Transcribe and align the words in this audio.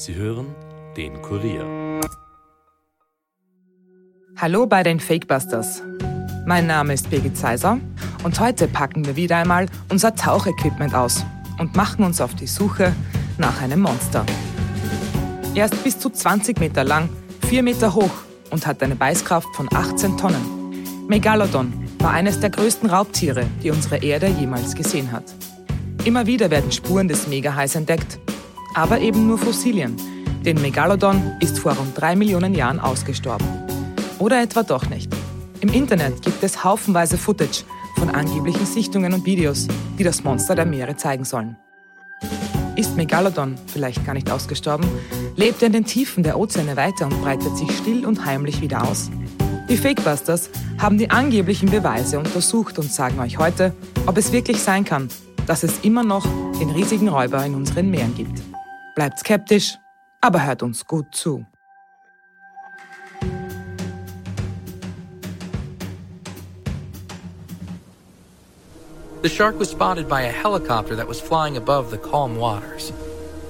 Sie 0.00 0.14
hören 0.14 0.54
den 0.96 1.20
Kurier. 1.20 2.00
Hallo 4.34 4.66
bei 4.66 4.82
den 4.82 4.98
Fakebusters. 4.98 5.82
Mein 6.46 6.66
Name 6.66 6.94
ist 6.94 7.10
Birgit 7.10 7.36
Seiser 7.36 7.78
und 8.24 8.40
heute 8.40 8.66
packen 8.66 9.04
wir 9.04 9.16
wieder 9.16 9.36
einmal 9.36 9.66
unser 9.90 10.14
Tauchequipment 10.14 10.94
aus 10.94 11.22
und 11.58 11.76
machen 11.76 12.02
uns 12.02 12.22
auf 12.22 12.34
die 12.34 12.46
Suche 12.46 12.94
nach 13.36 13.60
einem 13.60 13.80
Monster. 13.80 14.24
Er 15.54 15.66
ist 15.66 15.84
bis 15.84 15.98
zu 15.98 16.08
20 16.08 16.58
Meter 16.60 16.82
lang, 16.82 17.10
4 17.48 17.62
Meter 17.62 17.94
hoch 17.94 18.22
und 18.48 18.66
hat 18.66 18.82
eine 18.82 18.96
Beißkraft 18.96 19.54
von 19.54 19.68
18 19.70 20.16
Tonnen. 20.16 21.08
Megalodon 21.08 21.74
war 21.98 22.12
eines 22.12 22.40
der 22.40 22.48
größten 22.48 22.88
Raubtiere, 22.88 23.44
die 23.62 23.70
unsere 23.70 23.98
Erde 23.98 24.28
jemals 24.28 24.74
gesehen 24.74 25.12
hat. 25.12 25.24
Immer 26.06 26.26
wieder 26.26 26.50
werden 26.50 26.72
Spuren 26.72 27.06
des 27.06 27.26
Megahais 27.26 27.74
entdeckt, 27.74 28.18
aber 28.74 29.00
eben 29.00 29.26
nur 29.26 29.38
Fossilien, 29.38 29.96
denn 30.44 30.60
Megalodon 30.60 31.32
ist 31.40 31.58
vor 31.58 31.72
rund 31.72 31.98
drei 31.98 32.16
Millionen 32.16 32.54
Jahren 32.54 32.80
ausgestorben. 32.80 33.46
Oder 34.18 34.42
etwa 34.42 34.62
doch 34.62 34.88
nicht. 34.88 35.12
Im 35.60 35.72
Internet 35.72 36.22
gibt 36.22 36.42
es 36.42 36.64
haufenweise 36.64 37.18
Footage 37.18 37.64
von 37.96 38.10
angeblichen 38.10 38.64
Sichtungen 38.66 39.12
und 39.12 39.26
Videos, 39.26 39.68
die 39.98 40.04
das 40.04 40.24
Monster 40.24 40.54
der 40.54 40.66
Meere 40.66 40.96
zeigen 40.96 41.24
sollen. 41.24 41.56
Ist 42.76 42.96
Megalodon 42.96 43.56
vielleicht 43.66 44.06
gar 44.06 44.14
nicht 44.14 44.30
ausgestorben? 44.30 44.88
Lebt 45.36 45.60
er 45.60 45.66
in 45.66 45.72
den 45.72 45.84
Tiefen 45.84 46.22
der 46.22 46.38
Ozeane 46.38 46.76
weiter 46.76 47.06
und 47.06 47.20
breitet 47.20 47.56
sich 47.56 47.70
still 47.76 48.06
und 48.06 48.24
heimlich 48.24 48.60
wieder 48.62 48.88
aus? 48.88 49.10
Die 49.68 49.76
Fakebusters 49.76 50.50
haben 50.78 50.96
die 50.96 51.10
angeblichen 51.10 51.70
Beweise 51.70 52.18
untersucht 52.18 52.78
und 52.78 52.90
sagen 52.90 53.20
euch 53.20 53.38
heute, 53.38 53.74
ob 54.06 54.16
es 54.16 54.32
wirklich 54.32 54.60
sein 54.60 54.84
kann, 54.84 55.08
dass 55.46 55.62
es 55.62 55.80
immer 55.82 56.02
noch 56.02 56.26
den 56.58 56.70
riesigen 56.70 57.08
Räuber 57.08 57.44
in 57.44 57.54
unseren 57.54 57.90
Meeren 57.90 58.14
gibt. 58.14 58.40
Bleibt 58.94 59.18
skeptisch, 59.18 59.78
aber 60.20 60.44
hört 60.46 60.62
uns 60.62 60.86
gut 60.86 61.14
zu. 61.14 61.46
The 69.22 69.28
shark 69.28 69.58
was 69.58 69.68
spotted 69.68 70.08
by 70.08 70.22
a 70.22 70.32
helicopter 70.32 70.96
that 70.96 71.06
was 71.06 71.20
flying 71.20 71.58
above 71.58 71.90
the 71.90 71.98
calm 71.98 72.36
waters. 72.36 72.90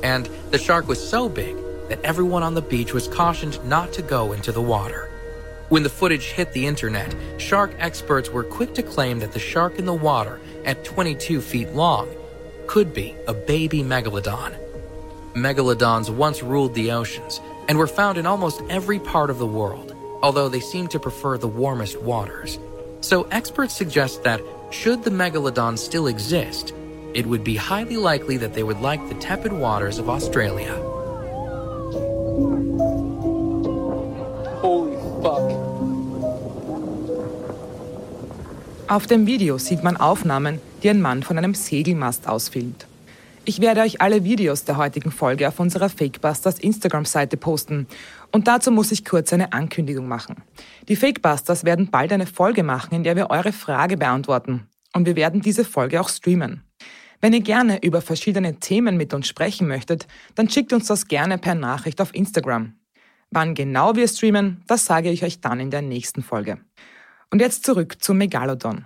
And 0.03 0.28
the 0.50 0.59
shark 0.59 0.89
was 0.89 0.98
so 0.98 1.28
big 1.28 1.56
that 1.89 2.03
everyone 2.03 2.43
on 2.43 2.55
the 2.55 2.62
beach 2.62 2.93
was 2.93 3.06
cautioned 3.06 3.65
not 3.65 3.93
to 3.93 4.03
go 4.03 4.33
into 4.33 4.50
the 4.50 4.61
water. 4.61 5.09
When 5.69 5.84
the 5.84 5.89
footage 5.89 6.33
hit 6.33 6.53
the 6.53 6.67
internet, 6.67 7.15
shark 7.39 7.70
experts 7.78 8.31
were 8.31 8.43
quick 8.43 8.75
to 8.75 8.83
claim 8.83 9.20
that 9.20 9.31
the 9.31 9.39
shark 9.39 9.78
in 9.78 9.87
the 9.87 9.95
water, 9.95 10.41
at 10.65 10.84
22 10.84 11.41
feet 11.41 11.70
long, 11.72 12.09
could 12.67 12.93
be 12.93 13.15
a 13.28 13.34
baby 13.34 13.84
megalodon. 13.84 14.70
Megalodons 15.34 16.11
once 16.11 16.42
ruled 16.42 16.75
the 16.75 16.91
oceans 16.91 17.41
and 17.69 17.78
were 17.78 17.86
found 17.86 18.19
in 18.19 18.27
almost 18.27 18.62
every 18.69 18.98
part 18.98 19.31
of 19.31 19.39
the 19.39 19.47
world, 19.47 19.95
although 20.22 20.48
they 20.48 20.59
seem 20.59 20.89
to 20.89 20.98
prefer 20.98 21.39
the 21.39 21.47
warmest 21.47 22.03
waters. 22.03 22.59
So 23.00 23.28
experts 23.31 23.72
suggest 23.72 24.25
that 24.25 24.41
should 24.70 25.05
the 25.05 25.11
megalodon 25.11 25.78
still 25.78 26.09
exist, 26.09 26.75
it 27.14 27.27
would 27.27 27.45
be 27.45 27.55
highly 27.55 27.97
likely 27.97 28.39
that 28.39 28.55
they 28.55 28.64
would 28.64 28.81
like 28.81 29.09
the 29.09 29.14
tepid 29.14 29.53
waters 29.53 29.98
of 29.98 30.09
Australia. 30.09 30.75
Holy 34.61 34.97
fuck. 35.22 35.70
Auf 38.89 39.06
dem 39.06 39.27
Video 39.27 39.59
sieht 39.59 39.84
man 39.84 39.97
Aufnahmen, 39.97 40.61
die 40.83 40.91
ein 40.91 41.00
Mann 41.00 41.22
von 41.22 41.39
einem 41.39 41.55
Segelmast 41.55 42.27
ausfilmt. 42.27 42.90
Ich 43.51 43.61
werde 43.61 43.81
euch 43.81 44.01
alle 44.01 44.23
Videos 44.23 44.62
der 44.62 44.77
heutigen 44.77 45.11
Folge 45.11 45.48
auf 45.48 45.59
unserer 45.59 45.89
Fakebusters 45.89 46.61
Instagram-Seite 46.61 47.37
posten. 47.37 47.89
Und 48.31 48.47
dazu 48.47 48.70
muss 48.70 48.93
ich 48.93 49.05
kurz 49.05 49.33
eine 49.33 49.53
Ankündigung 49.53 50.06
machen. 50.06 50.37
Die 50.89 50.95
Fakebusters 50.95 51.65
werden 51.65 51.91
bald 51.91 52.12
eine 52.12 52.27
Folge 52.27 52.62
machen, 52.62 52.94
in 52.94 53.03
der 53.03 53.16
wir 53.16 53.28
eure 53.31 53.50
Frage 53.50 53.97
beantworten. 53.97 54.69
Und 54.94 55.05
wir 55.05 55.16
werden 55.16 55.41
diese 55.41 55.65
Folge 55.65 56.00
auch 56.00 56.09
streamen. 56.09 56.62
Wenn 57.21 57.33
ihr 57.33 57.41
gerne 57.41 57.83
über 57.83 58.03
verschiedene 58.03 58.61
Themen 58.61 58.97
mit 58.97 59.12
uns 59.15 59.27
sprechen 59.27 59.67
möchtet, 59.67 60.06
dann 60.37 60.49
schickt 60.49 60.72
uns 60.72 60.87
das 60.87 61.09
gerne 61.09 61.37
per 61.37 61.56
Nachricht 61.56 62.00
auf 62.00 62.15
Instagram. 62.15 62.75
Wann 63.32 63.56
genau 63.56 63.97
wir 63.97 64.06
streamen, 64.06 64.62
das 64.69 64.87
sage 64.87 65.11
ich 65.11 65.25
euch 65.25 65.41
dann 65.41 65.59
in 65.59 65.72
der 65.72 65.82
nächsten 65.82 66.22
Folge. 66.22 66.61
Und 67.32 67.41
jetzt 67.41 67.65
zurück 67.65 68.00
zum 68.00 68.19
Megalodon. 68.19 68.84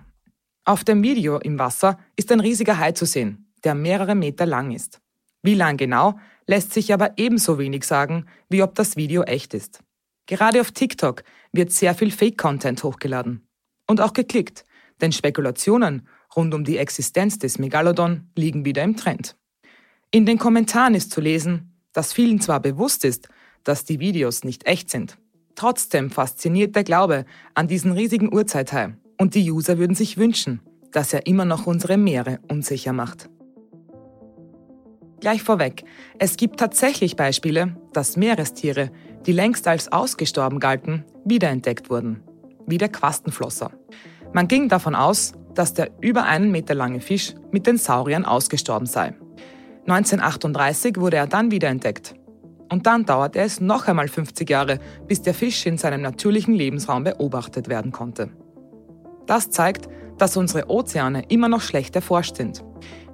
Auf 0.65 0.85
dem 0.85 1.03
Video 1.03 1.37
im 1.37 1.59
Wasser 1.59 1.99
ist 2.17 2.33
ein 2.33 2.41
riesiger 2.41 2.79
Hai 2.79 2.93
zu 2.93 3.05
sehen 3.05 3.44
der 3.65 3.75
mehrere 3.75 4.15
Meter 4.15 4.47
lang 4.47 4.71
ist. 4.73 5.01
Wie 5.43 5.55
lang 5.55 5.77
genau, 5.77 6.19
lässt 6.47 6.73
sich 6.73 6.93
aber 6.93 7.13
ebenso 7.17 7.59
wenig 7.59 7.85
sagen, 7.85 8.27
wie 8.49 8.63
ob 8.63 8.75
das 8.75 8.97
Video 8.97 9.23
echt 9.23 9.55
ist. 9.55 9.81
Gerade 10.27 10.61
auf 10.61 10.73
TikTok 10.73 11.23
wird 11.53 11.71
sehr 11.71 11.95
viel 11.95 12.11
Fake-Content 12.11 12.83
hochgeladen. 12.83 13.47
Und 13.87 14.01
auch 14.01 14.15
geklickt, 14.15 14.65
denn 15.01 15.13
Spekulationen 15.13 16.09
rund 16.35 16.55
um 16.55 16.65
die 16.65 16.79
Existenz 16.79 17.39
des 17.39 17.59
Megalodon 17.59 18.31
liegen 18.35 18.65
wieder 18.65 18.83
im 18.83 18.97
Trend. 18.97 19.37
In 20.11 20.27
den 20.27 20.39
Kommentaren 20.39 20.95
ist 20.95 21.11
zu 21.11 21.21
lesen, 21.21 21.75
dass 21.93 22.13
vielen 22.13 22.41
zwar 22.41 22.61
bewusst 22.61 23.05
ist, 23.05 23.29
dass 23.65 23.85
die 23.85 24.01
Videos 24.01 24.45
nicht 24.45 24.67
echt 24.67 24.91
sind. 24.91 25.19
Trotzdem 25.55 26.11
fasziniert 26.11 26.75
der 26.75 26.85
Glaube 26.85 27.25
an 27.55 27.69
diesen 27.69 27.93
riesigen 27.93 28.33
Urzeithai 28.33 28.97
und 29.19 29.35
die 29.35 29.51
User 29.51 29.79
würden 29.79 29.95
sich 29.95 30.17
wünschen, 30.17 30.61
dass 30.93 31.13
er 31.13 31.27
immer 31.27 31.45
noch 31.45 31.67
unsere 31.67 31.97
Meere 31.97 32.41
unsicher 32.49 32.93
macht. 32.93 33.29
Gleich 35.25 35.43
vorweg, 35.43 35.85
es 36.19 36.37
gibt 36.37 36.61
tatsächlich 36.61 37.17
Beispiele, 37.17 37.75
dass 37.95 38.19
Meerestiere, 38.19 38.91
die 39.25 39.33
längst 39.33 39.67
als 39.67 39.91
ausgestorben 39.91 40.61
galten, 40.61 41.03
wiederentdeckt 41.25 41.89
wurden, 41.89 42.23
wie 42.67 42.77
der 42.77 42.91
Quastenflosser. 42.91 43.71
Man 44.35 44.49
ging 44.49 44.69
davon 44.69 44.95
aus, 44.95 45.33
dass 45.55 45.73
der 45.73 45.89
über 46.03 46.25
einen 46.25 46.51
Meter 46.51 46.75
lange 46.75 47.01
Fisch 47.01 47.33
mit 47.53 47.67
den 47.67 47.79
Sauriern 47.79 48.27
ausgestorben 48.27 48.85
sei. 48.85 49.15
1938 49.87 50.99
wurde 50.99 51.17
er 51.17 51.27
dann 51.27 51.51
wiederentdeckt. 51.51 52.15
Und 52.71 52.87
dann 52.87 53.07
dauerte 53.07 53.39
es 53.39 53.63
noch 53.63 53.89
einmal 53.89 54.09
50 54.09 54.51
Jahre, 54.51 54.79
bis 55.09 55.23
der 55.23 55.33
Fisch 55.33 55.65
in 55.65 55.79
seinem 55.79 56.03
natürlichen 56.03 56.53
Lebensraum 56.53 57.03
beobachtet 57.03 57.71
werden 57.71 57.93
konnte. 57.93 58.29
Das 59.25 59.49
zeigt, 59.49 59.89
dass 60.19 60.37
unsere 60.37 60.71
Ozeane 60.71 61.25
immer 61.29 61.49
noch 61.49 61.61
schlecht 61.61 61.97
erforscht 61.97 62.37
sind. 62.37 62.65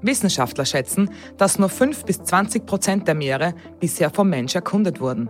Wissenschaftler 0.02 0.64
schätzen, 0.64 1.10
dass 1.36 1.58
nur 1.58 1.68
5 1.68 2.04
bis 2.04 2.22
20 2.22 2.66
Prozent 2.66 3.08
der 3.08 3.14
Meere 3.14 3.54
bisher 3.78 4.10
vom 4.10 4.30
Mensch 4.30 4.54
erkundet 4.54 5.00
wurden. 5.00 5.28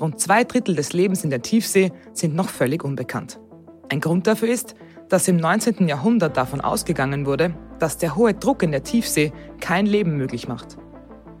Rund 0.00 0.20
zwei 0.20 0.44
Drittel 0.44 0.74
des 0.74 0.92
Lebens 0.92 1.24
in 1.24 1.30
der 1.30 1.42
Tiefsee 1.42 1.92
sind 2.12 2.34
noch 2.34 2.48
völlig 2.48 2.84
unbekannt. 2.84 3.40
Ein 3.88 4.00
Grund 4.00 4.26
dafür 4.26 4.48
ist, 4.48 4.74
dass 5.08 5.28
im 5.28 5.36
19. 5.36 5.86
Jahrhundert 5.88 6.36
davon 6.36 6.60
ausgegangen 6.60 7.26
wurde, 7.26 7.54
dass 7.78 7.98
der 7.98 8.16
hohe 8.16 8.32
Druck 8.32 8.62
in 8.62 8.72
der 8.72 8.82
Tiefsee 8.82 9.32
kein 9.60 9.86
Leben 9.86 10.16
möglich 10.16 10.48
macht. 10.48 10.78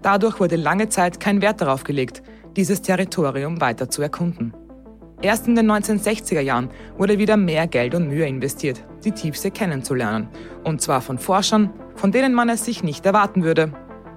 Dadurch 0.02 0.40
wurde 0.40 0.56
lange 0.56 0.88
Zeit 0.88 1.20
kein 1.20 1.40
Wert 1.40 1.60
darauf 1.60 1.84
gelegt, 1.84 2.22
dieses 2.56 2.82
Territorium 2.82 3.60
weiter 3.60 3.88
zu 3.88 4.02
erkunden. 4.02 4.52
Erst 5.22 5.46
in 5.46 5.54
den 5.54 5.70
1960er 5.70 6.40
Jahren 6.40 6.68
wurde 6.98 7.16
wieder 7.16 7.36
mehr 7.36 7.68
Geld 7.68 7.94
und 7.94 8.08
Mühe 8.08 8.26
investiert, 8.26 8.82
die 9.04 9.12
Tiefsee 9.12 9.52
kennenzulernen. 9.52 10.28
Und 10.64 10.80
zwar 10.80 11.00
von 11.00 11.16
Forschern, 11.16 11.70
von 11.94 12.10
denen 12.10 12.34
man 12.34 12.48
es 12.48 12.64
sich 12.64 12.82
nicht 12.82 13.06
erwarten 13.06 13.44
würde, 13.44 13.72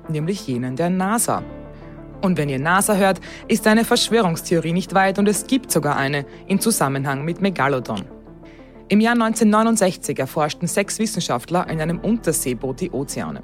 nämlich 0.09 0.47
jenen 0.47 0.75
der 0.75 0.89
NASA. 0.89 1.43
Und 2.23 2.39
wenn 2.39 2.49
ihr 2.49 2.57
NASA 2.57 2.95
hört, 2.95 3.21
ist 3.47 3.67
eine 3.67 3.85
Verschwörungstheorie 3.85 4.73
nicht 4.73 4.95
weit 4.95 5.19
und 5.19 5.27
es 5.27 5.45
gibt 5.45 5.71
sogar 5.71 5.95
eine 5.95 6.25
im 6.47 6.59
Zusammenhang 6.59 7.23
mit 7.23 7.39
Megalodon. 7.39 8.05
Im 8.87 8.99
Jahr 8.99 9.13
1969 9.13 10.17
erforschten 10.17 10.67
sechs 10.67 10.97
Wissenschaftler 10.97 11.69
in 11.69 11.81
einem 11.81 11.99
Unterseeboot 11.99 12.81
die 12.81 12.91
Ozeane. 12.91 13.41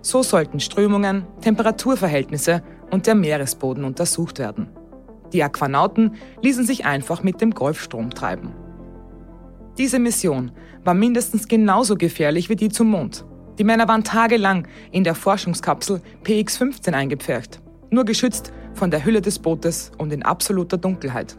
So 0.00 0.24
sollten 0.24 0.58
Strömungen, 0.58 1.24
Temperaturverhältnisse 1.40 2.62
und 2.90 3.06
der 3.06 3.14
Meeresboden 3.14 3.84
untersucht 3.84 4.40
werden. 4.40 4.68
Die 5.36 5.42
Aquanauten 5.42 6.14
ließen 6.40 6.64
sich 6.64 6.86
einfach 6.86 7.22
mit 7.22 7.42
dem 7.42 7.50
Golfstrom 7.50 8.08
treiben. 8.08 8.54
Diese 9.76 9.98
Mission 9.98 10.50
war 10.82 10.94
mindestens 10.94 11.46
genauso 11.46 11.96
gefährlich 11.96 12.48
wie 12.48 12.56
die 12.56 12.70
zum 12.70 12.88
Mond. 12.88 13.26
Die 13.58 13.64
Männer 13.64 13.86
waren 13.86 14.02
tagelang 14.02 14.66
in 14.92 15.04
der 15.04 15.14
Forschungskapsel 15.14 16.00
PX-15 16.24 16.94
eingepfercht, 16.94 17.60
nur 17.90 18.06
geschützt 18.06 18.50
von 18.72 18.90
der 18.90 19.04
Hülle 19.04 19.20
des 19.20 19.38
Bootes 19.38 19.92
und 19.98 20.10
in 20.10 20.22
absoluter 20.22 20.78
Dunkelheit. 20.78 21.36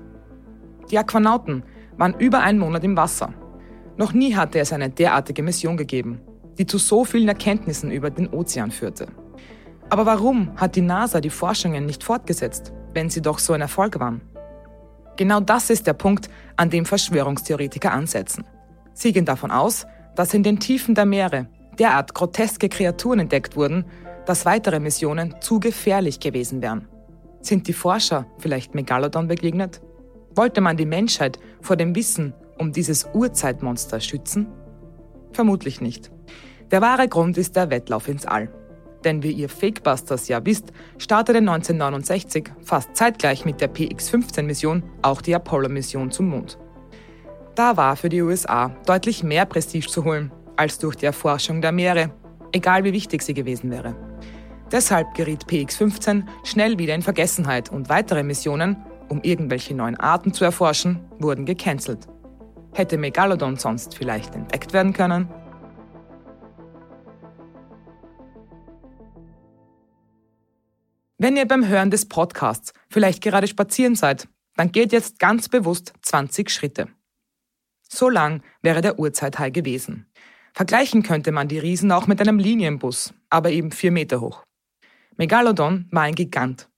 Die 0.92 1.00
Aquanauten 1.00 1.64
waren 1.98 2.14
über 2.20 2.42
einen 2.42 2.60
Monat 2.60 2.84
im 2.84 2.96
Wasser. 2.96 3.34
Noch 3.98 4.14
nie 4.14 4.36
hatte 4.36 4.60
es 4.60 4.72
eine 4.74 4.92
derartige 4.92 5.42
Mission 5.42 5.76
gegeben, 5.76 6.22
die 6.60 6.68
zu 6.68 6.78
so 6.78 7.04
vielen 7.04 7.30
Erkenntnissen 7.30 7.90
über 7.90 8.12
den 8.12 8.30
Ozean 8.30 8.70
führte. 8.70 9.08
Aber 9.90 10.06
warum 10.06 10.52
hat 10.56 10.76
die 10.76 10.82
NASA 10.82 11.20
die 11.20 11.32
Forschungen 11.32 11.88
nicht 11.88 12.04
fortgesetzt? 12.04 12.74
Wenn 12.94 13.10
sie 13.10 13.22
doch 13.22 13.40
so 13.40 13.54
ein 13.54 13.62
Erfolg 13.62 14.00
waren? 14.00 14.22
Genau 15.18 15.40
das 15.40 15.70
ist 15.70 15.88
der 15.88 15.94
Punkt, 15.94 16.30
an 16.56 16.70
dem 16.70 16.86
Verschwörungstheoretiker 16.86 17.92
ansetzen. 17.92 18.46
Sie 18.94 19.12
gehen 19.12 19.26
davon 19.26 19.52
aus, 19.52 19.86
dass 20.16 20.34
in 20.34 20.44
den 20.44 20.60
Tiefen 20.60 20.96
der 20.96 21.06
Meere 21.06 21.48
derart 21.78 22.14
groteske 22.14 22.70
Kreaturen 22.70 23.20
entdeckt 23.20 23.56
wurden, 23.56 23.86
dass 24.26 24.46
weitere 24.46 24.80
Missionen 24.80 25.36
zu 25.42 25.60
gefährlich 25.60 26.20
gewesen 26.20 26.62
wären. 26.62 26.88
Sind 27.42 27.68
die 27.68 27.74
Forscher 27.74 28.26
vielleicht 28.40 28.76
Megalodon 28.76 29.28
begegnet? 29.28 29.82
Wollte 30.36 30.62
man 30.62 30.78
die 30.78 30.86
Menschheit 30.86 31.40
vor 31.62 31.76
dem 31.76 31.96
Wissen 31.96 32.34
um 32.58 32.72
dieses 32.72 33.08
Urzeitmonster 33.14 34.00
schützen? 34.00 34.48
Vermutlich 35.32 35.82
nicht. 35.82 36.12
Der 36.72 36.82
wahre 36.82 37.08
Grund 37.08 37.38
ist 37.38 37.56
der 37.56 37.70
Wettlauf 37.70 38.08
ins 38.08 38.26
All. 38.26 38.50
Denn 39.08 39.24
wie 39.24 39.32
ihr 39.32 39.48
Fakebusters 39.48 40.28
ja 40.28 40.46
wisst, 40.46 40.74
startete 40.98 41.38
1969 41.38 42.50
fast 42.62 42.94
zeitgleich 42.94 43.46
mit 43.46 43.62
der 43.62 43.70
PX-15-Mission 43.70 44.84
auch 45.02 45.22
die 45.22 45.34
Apollo-Mission 45.34 46.12
zum 46.12 46.28
Mond. 46.28 46.58
Da 47.56 47.78
war 47.78 47.96
für 47.96 48.10
die 48.10 48.22
USA 48.22 48.76
deutlich 48.86 49.24
mehr 49.24 49.46
Prestige 49.46 49.88
zu 49.88 50.04
holen 50.04 50.34
als 50.58 50.78
durch 50.80 50.98
die 50.98 51.06
Erforschung 51.06 51.62
der 51.62 51.72
Meere, 51.72 52.12
egal 52.52 52.84
wie 52.84 52.92
wichtig 52.92 53.22
sie 53.22 53.34
gewesen 53.34 53.72
wäre. 53.72 53.96
Deshalb 54.74 55.14
geriet 55.14 55.48
PX-15 55.48 56.24
schnell 56.44 56.78
wieder 56.78 56.94
in 56.94 57.02
Vergessenheit 57.02 57.72
und 57.72 57.88
weitere 57.88 58.24
Missionen, 58.24 58.76
um 59.08 59.22
irgendwelche 59.22 59.74
neuen 59.74 59.98
Arten 59.98 60.34
zu 60.34 60.44
erforschen, 60.44 61.00
wurden 61.20 61.46
gecancelt. 61.46 62.10
Hätte 62.74 62.98
Megalodon 62.98 63.56
sonst 63.56 63.96
vielleicht 63.96 64.36
entdeckt 64.36 64.74
werden 64.74 64.92
können? 64.92 65.30
Wenn 71.20 71.36
ihr 71.36 71.48
beim 71.48 71.68
Hören 71.68 71.90
des 71.90 72.08
Podcasts 72.08 72.74
vielleicht 72.90 73.24
gerade 73.24 73.48
spazieren 73.48 73.96
seid, 73.96 74.28
dann 74.56 74.72
geht 74.72 74.92
jetzt 74.92 75.18
ganz 75.18 75.50
bewusst 75.50 75.94
20 76.04 76.52
Schritte. 76.52 76.90
So 77.90 78.08
lang 78.08 78.44
wäre 78.62 78.82
der 78.82 79.00
Urzeithai 79.00 79.50
gewesen. 79.50 80.06
Vergleichen 80.54 81.02
könnte 81.02 81.32
man 81.32 81.48
die 81.48 81.58
Riesen 81.58 81.92
auch 81.92 82.06
mit 82.06 82.22
einem 82.22 82.38
Linienbus, 82.38 83.16
aber 83.32 83.50
eben 83.50 83.72
vier 83.72 83.92
Meter 83.92 84.22
hoch. 84.22 84.44
Megalodon 85.16 85.88
war 85.92 86.04
ein 86.04 86.14
Gigant. 86.14 86.70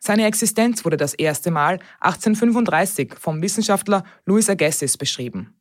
Seine 0.00 0.26
Existenz 0.26 0.84
wurde 0.84 0.96
das 0.96 1.14
erste 1.14 1.52
Mal 1.52 1.78
1835 2.00 3.14
vom 3.14 3.42
Wissenschaftler 3.42 4.02
Louis 4.26 4.50
Agassiz 4.50 4.96
beschrieben. 4.96 5.54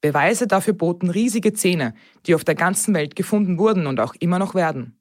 Beweise 0.00 0.48
dafür 0.48 0.74
boten 0.74 1.10
riesige 1.10 1.52
Zähne, 1.52 1.94
die 2.26 2.34
auf 2.34 2.42
der 2.42 2.56
ganzen 2.56 2.92
Welt 2.94 3.14
gefunden 3.14 3.56
wurden 3.56 3.86
und 3.86 4.00
auch 4.00 4.14
immer 4.18 4.40
noch 4.40 4.56
werden. 4.56 4.97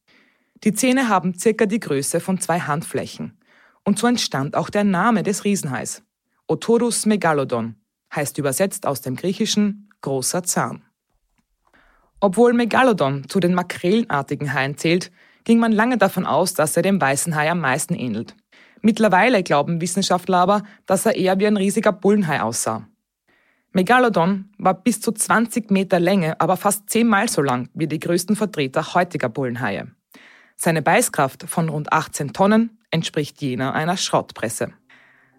Die 0.64 0.74
Zähne 0.74 1.10
haben 1.10 1.38
circa 1.38 1.66
die 1.66 1.80
Größe 1.80 2.20
von 2.20 2.40
zwei 2.40 2.60
Handflächen. 2.60 3.38
Und 3.84 4.00
so 4.00 4.08
entstand 4.08 4.56
auch 4.56 4.70
der 4.70 4.84
Name 4.84 5.24
des 5.24 5.44
Riesenhais. 5.44 6.04
Otorus 6.48 7.06
megalodon 7.06 7.76
heißt 8.16 8.38
übersetzt 8.38 8.86
aus 8.86 9.02
dem 9.02 9.16
Griechischen 9.16 9.90
großer 10.02 10.44
Zahn. 10.44 10.84
Obwohl 12.20 12.54
Megalodon 12.54 13.30
zu 13.30 13.40
den 13.40 13.54
makrelenartigen 13.54 14.54
Haien 14.54 14.78
zählt, 14.78 15.12
ging 15.44 15.60
man 15.60 15.72
lange 15.72 15.98
davon 15.98 16.26
aus, 16.26 16.54
dass 16.54 16.76
er 16.76 16.82
dem 16.82 17.00
weißen 17.00 17.36
Hai 17.36 17.52
am 17.52 17.60
meisten 17.60 17.94
ähnelt. 17.94 18.36
Mittlerweile 18.82 19.44
glauben 19.44 19.82
Wissenschaftler 19.82 20.38
aber, 20.38 20.64
dass 20.86 21.06
er 21.06 21.16
eher 21.16 21.40
wie 21.40 21.48
ein 21.48 21.58
riesiger 21.58 21.92
Bullenhai 21.92 22.42
aussah. 22.42 22.88
Megalodon 23.72 24.50
war 24.58 24.74
bis 24.74 25.02
zu 25.02 25.12
20 25.12 25.70
Meter 25.70 26.00
Länge, 26.00 26.40
aber 26.42 26.58
fast 26.58 26.90
zehnmal 26.90 27.30
so 27.30 27.42
lang 27.42 27.70
wie 27.74 27.88
die 27.88 28.00
größten 28.00 28.36
Vertreter 28.36 28.94
heutiger 28.96 29.30
Bullenhaie. 29.30 29.88
Seine 30.60 30.82
Beißkraft 30.82 31.44
von 31.48 31.70
rund 31.70 31.94
18 31.94 32.34
Tonnen 32.34 32.80
entspricht 32.90 33.40
jener 33.44 33.76
einer 33.76 33.96
Schrottpresse. 33.96 34.70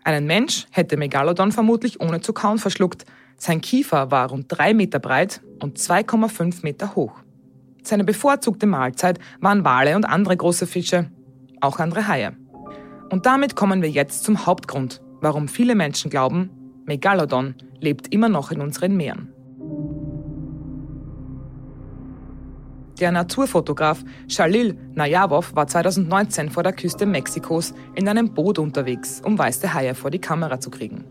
Einen 0.04 0.26
Mensch 0.26 0.66
hätte 0.70 0.96
Megalodon 0.96 1.50
vermutlich 1.50 2.00
ohne 2.00 2.20
zu 2.20 2.32
kauen 2.32 2.58
verschluckt. 2.58 3.04
Sein 3.36 3.60
Kiefer 3.60 4.12
war 4.12 4.28
rund 4.28 4.46
drei 4.48 4.74
Meter 4.74 5.00
breit 5.00 5.40
und 5.60 5.76
2,5 5.76 6.62
Meter 6.62 6.94
hoch. 6.94 7.18
Seine 7.82 8.04
bevorzugte 8.04 8.66
Mahlzeit 8.66 9.18
waren 9.40 9.64
Wale 9.64 9.96
und 9.96 10.04
andere 10.04 10.36
große 10.36 10.68
Fische, 10.68 11.10
auch 11.60 11.80
andere 11.80 12.06
Haie. 12.06 12.36
Und 13.10 13.26
damit 13.26 13.56
kommen 13.56 13.82
wir 13.82 13.90
jetzt 13.90 14.22
zum 14.22 14.46
Hauptgrund, 14.46 15.02
warum 15.20 15.48
viele 15.48 15.74
Menschen 15.74 16.10
glauben, 16.12 16.50
Megalodon 16.86 17.56
lebt 17.80 18.12
immer 18.14 18.28
noch 18.28 18.52
in 18.52 18.60
unseren 18.60 18.96
Meeren. 18.96 19.34
Der 23.00 23.12
Naturfotograf 23.12 24.02
Shalil 24.26 24.76
Najavov 24.94 25.54
war 25.54 25.68
2019 25.68 26.50
vor 26.50 26.64
der 26.64 26.72
Küste 26.72 27.06
Mexikos 27.06 27.72
in 27.94 28.08
einem 28.08 28.34
Boot 28.34 28.58
unterwegs, 28.58 29.22
um 29.24 29.38
weiße 29.38 29.72
Haie 29.72 29.94
vor 29.94 30.10
die 30.10 30.20
Kamera 30.20 30.58
zu 30.58 30.70
kriegen. 30.70 31.04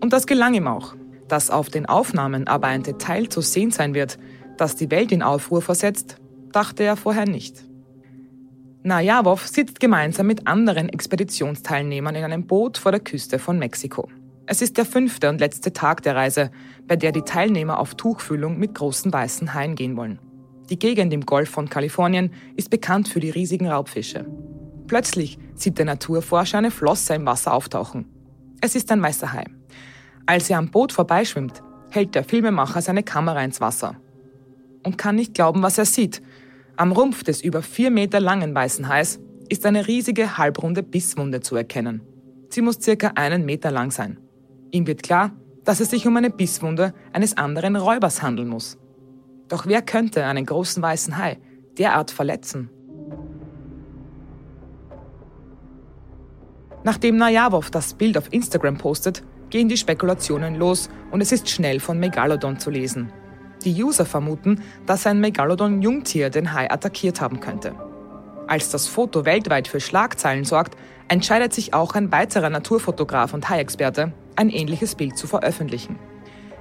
Und 0.00 0.14
das 0.14 0.26
gelang 0.26 0.54
ihm 0.54 0.66
auch. 0.66 0.94
Dass 1.28 1.50
auf 1.50 1.68
den 1.68 1.84
Aufnahmen 1.84 2.46
aber 2.46 2.68
ein 2.68 2.82
Detail 2.82 3.28
zu 3.28 3.42
sehen 3.42 3.70
sein 3.70 3.92
wird, 3.92 4.18
das 4.56 4.76
die 4.76 4.90
Welt 4.90 5.12
in 5.12 5.22
Aufruhr 5.22 5.60
versetzt, 5.60 6.16
dachte 6.52 6.82
er 6.84 6.96
vorher 6.96 7.28
nicht. 7.28 7.62
Najavov 8.82 9.46
sitzt 9.46 9.80
gemeinsam 9.80 10.26
mit 10.26 10.46
anderen 10.46 10.88
Expeditionsteilnehmern 10.88 12.14
in 12.14 12.24
einem 12.24 12.46
Boot 12.46 12.78
vor 12.78 12.92
der 12.92 13.02
Küste 13.02 13.38
von 13.38 13.58
Mexiko. 13.58 14.08
Es 14.46 14.62
ist 14.62 14.78
der 14.78 14.86
fünfte 14.86 15.28
und 15.28 15.40
letzte 15.40 15.74
Tag 15.74 16.02
der 16.04 16.16
Reise, 16.16 16.50
bei 16.86 16.96
der 16.96 17.12
die 17.12 17.20
Teilnehmer 17.20 17.78
auf 17.80 17.96
Tuchfühlung 17.96 18.58
mit 18.58 18.74
großen 18.74 19.12
weißen 19.12 19.52
Haien 19.52 19.74
gehen 19.74 19.94
wollen. 19.94 20.18
Die 20.70 20.78
Gegend 20.78 21.14
im 21.14 21.24
Golf 21.24 21.48
von 21.48 21.70
Kalifornien 21.70 22.30
ist 22.56 22.68
bekannt 22.68 23.08
für 23.08 23.20
die 23.20 23.30
riesigen 23.30 23.68
Raubfische. 23.68 24.26
Plötzlich 24.86 25.38
sieht 25.54 25.78
der 25.78 25.86
Naturforscher 25.86 26.58
eine 26.58 26.70
Flosse 26.70 27.14
im 27.14 27.24
Wasser 27.24 27.54
auftauchen. 27.54 28.04
Es 28.60 28.74
ist 28.74 28.92
ein 28.92 29.00
weißer 29.00 29.32
Hai. 29.32 29.44
Als 30.26 30.50
er 30.50 30.58
am 30.58 30.70
Boot 30.70 30.92
vorbeischwimmt, 30.92 31.62
hält 31.90 32.14
der 32.14 32.24
Filmemacher 32.24 32.82
seine 32.82 33.02
Kamera 33.02 33.42
ins 33.42 33.62
Wasser 33.62 33.96
und 34.84 34.98
kann 34.98 35.16
nicht 35.16 35.32
glauben, 35.32 35.62
was 35.62 35.78
er 35.78 35.86
sieht. 35.86 36.20
Am 36.76 36.92
Rumpf 36.92 37.22
des 37.22 37.40
über 37.40 37.62
vier 37.62 37.90
Meter 37.90 38.20
langen 38.20 38.54
weißen 38.54 38.88
Hais 38.88 39.20
ist 39.48 39.64
eine 39.64 39.86
riesige 39.86 40.36
halbrunde 40.36 40.82
Bisswunde 40.82 41.40
zu 41.40 41.56
erkennen. 41.56 42.02
Sie 42.50 42.60
muss 42.60 42.78
circa 42.80 43.12
einen 43.14 43.46
Meter 43.46 43.70
lang 43.70 43.90
sein. 43.90 44.18
Ihm 44.70 44.86
wird 44.86 45.02
klar, 45.02 45.32
dass 45.64 45.80
es 45.80 45.90
sich 45.90 46.06
um 46.06 46.16
eine 46.16 46.30
Bisswunde 46.30 46.92
eines 47.12 47.36
anderen 47.38 47.76
Räubers 47.76 48.22
handeln 48.22 48.48
muss. 48.48 48.76
Doch 49.48 49.66
wer 49.66 49.82
könnte 49.82 50.24
einen 50.24 50.46
großen 50.46 50.82
weißen 50.82 51.16
Hai 51.16 51.38
derart 51.78 52.10
verletzen? 52.10 52.70
Nachdem 56.84 57.16
Najavov 57.16 57.70
das 57.70 57.94
Bild 57.94 58.16
auf 58.16 58.32
Instagram 58.32 58.78
postet, 58.78 59.22
gehen 59.50 59.68
die 59.68 59.76
Spekulationen 59.76 60.54
los 60.54 60.88
und 61.10 61.20
es 61.20 61.32
ist 61.32 61.48
schnell 61.48 61.80
von 61.80 61.98
Megalodon 61.98 62.58
zu 62.58 62.70
lesen. 62.70 63.12
Die 63.64 63.82
User 63.82 64.06
vermuten, 64.06 64.62
dass 64.86 65.06
ein 65.06 65.20
Megalodon-Jungtier 65.20 66.30
den 66.30 66.52
Hai 66.52 66.70
attackiert 66.70 67.20
haben 67.20 67.40
könnte. 67.40 67.74
Als 68.46 68.70
das 68.70 68.86
Foto 68.86 69.24
weltweit 69.24 69.68
für 69.68 69.80
Schlagzeilen 69.80 70.44
sorgt, 70.44 70.76
entscheidet 71.08 71.52
sich 71.52 71.74
auch 71.74 71.94
ein 71.94 72.12
weiterer 72.12 72.50
Naturfotograf 72.50 73.34
und 73.34 73.48
Hai-Experte, 73.48 74.12
ein 74.36 74.48
ähnliches 74.48 74.94
Bild 74.94 75.18
zu 75.18 75.26
veröffentlichen. 75.26 75.98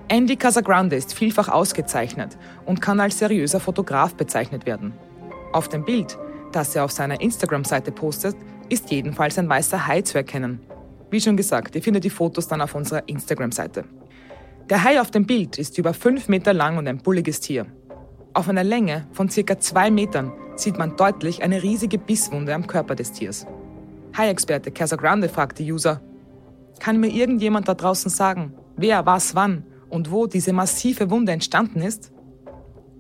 Andy 0.10 0.38
Casagrande 0.38 0.96
ist 0.96 1.14
vielfach 1.14 1.50
ausgezeichnet 1.50 2.38
und 2.66 2.82
kann 2.82 3.02
als 3.02 3.20
seriöser 3.20 3.60
Fotograf 3.60 4.16
bezeichnet 4.16 4.66
werden. 4.66 4.94
Auf 5.52 5.68
dem 5.68 5.84
Bild, 5.84 6.18
das 6.54 6.74
er 6.78 6.86
auf 6.86 6.92
seiner 6.92 7.20
Instagram-Seite 7.20 7.92
postet, 7.92 8.38
ist 8.70 8.90
jedenfalls 8.90 9.38
ein 9.38 9.50
weißer 9.50 9.86
Hai 9.86 10.02
zu 10.02 10.18
erkennen. 10.18 10.62
Wie 11.12 11.20
schon 11.20 11.36
gesagt, 11.36 11.76
ihr 11.76 11.84
findet 11.84 12.06
die 12.06 12.10
Fotos 12.10 12.48
dann 12.48 12.62
auf 12.62 12.74
unserer 12.74 13.04
Instagram-Seite. 13.10 13.84
Der 14.70 14.84
Hai 14.86 15.02
auf 15.02 15.12
dem 15.12 15.26
Bild 15.26 15.58
ist 15.58 15.78
über 15.78 15.94
5 15.94 16.30
Meter 16.30 16.54
lang 16.54 16.78
und 16.78 16.88
ein 16.88 17.00
bulliges 17.00 17.42
Tier. 17.42 17.66
Auf 18.34 18.48
einer 18.48 18.64
Länge 18.64 19.08
von 19.12 19.30
circa 19.30 19.60
2 19.60 19.92
Metern 19.92 20.32
sieht 20.56 20.78
man 20.78 20.96
deutlich 20.96 21.44
eine 21.44 21.64
riesige 21.64 21.98
Bisswunde 21.98 22.56
am 22.56 22.66
Körper 22.66 22.96
des 22.96 23.12
Tiers. 23.12 23.46
Hai-Experte 24.16 24.72
Casagrande 24.72 25.28
fragt 25.28 25.60
die 25.60 25.70
User, 25.70 26.00
kann 26.80 27.00
mir 27.02 27.10
irgendjemand 27.10 27.68
da 27.68 27.74
draußen 27.74 28.10
sagen, 28.10 28.54
wer 28.78 29.06
was 29.06 29.36
wann 29.36 29.66
und 29.90 30.12
wo 30.12 30.28
diese 30.28 30.54
massive 30.54 31.10
Wunde 31.10 31.32
entstanden 31.32 31.82
ist? 31.82 32.12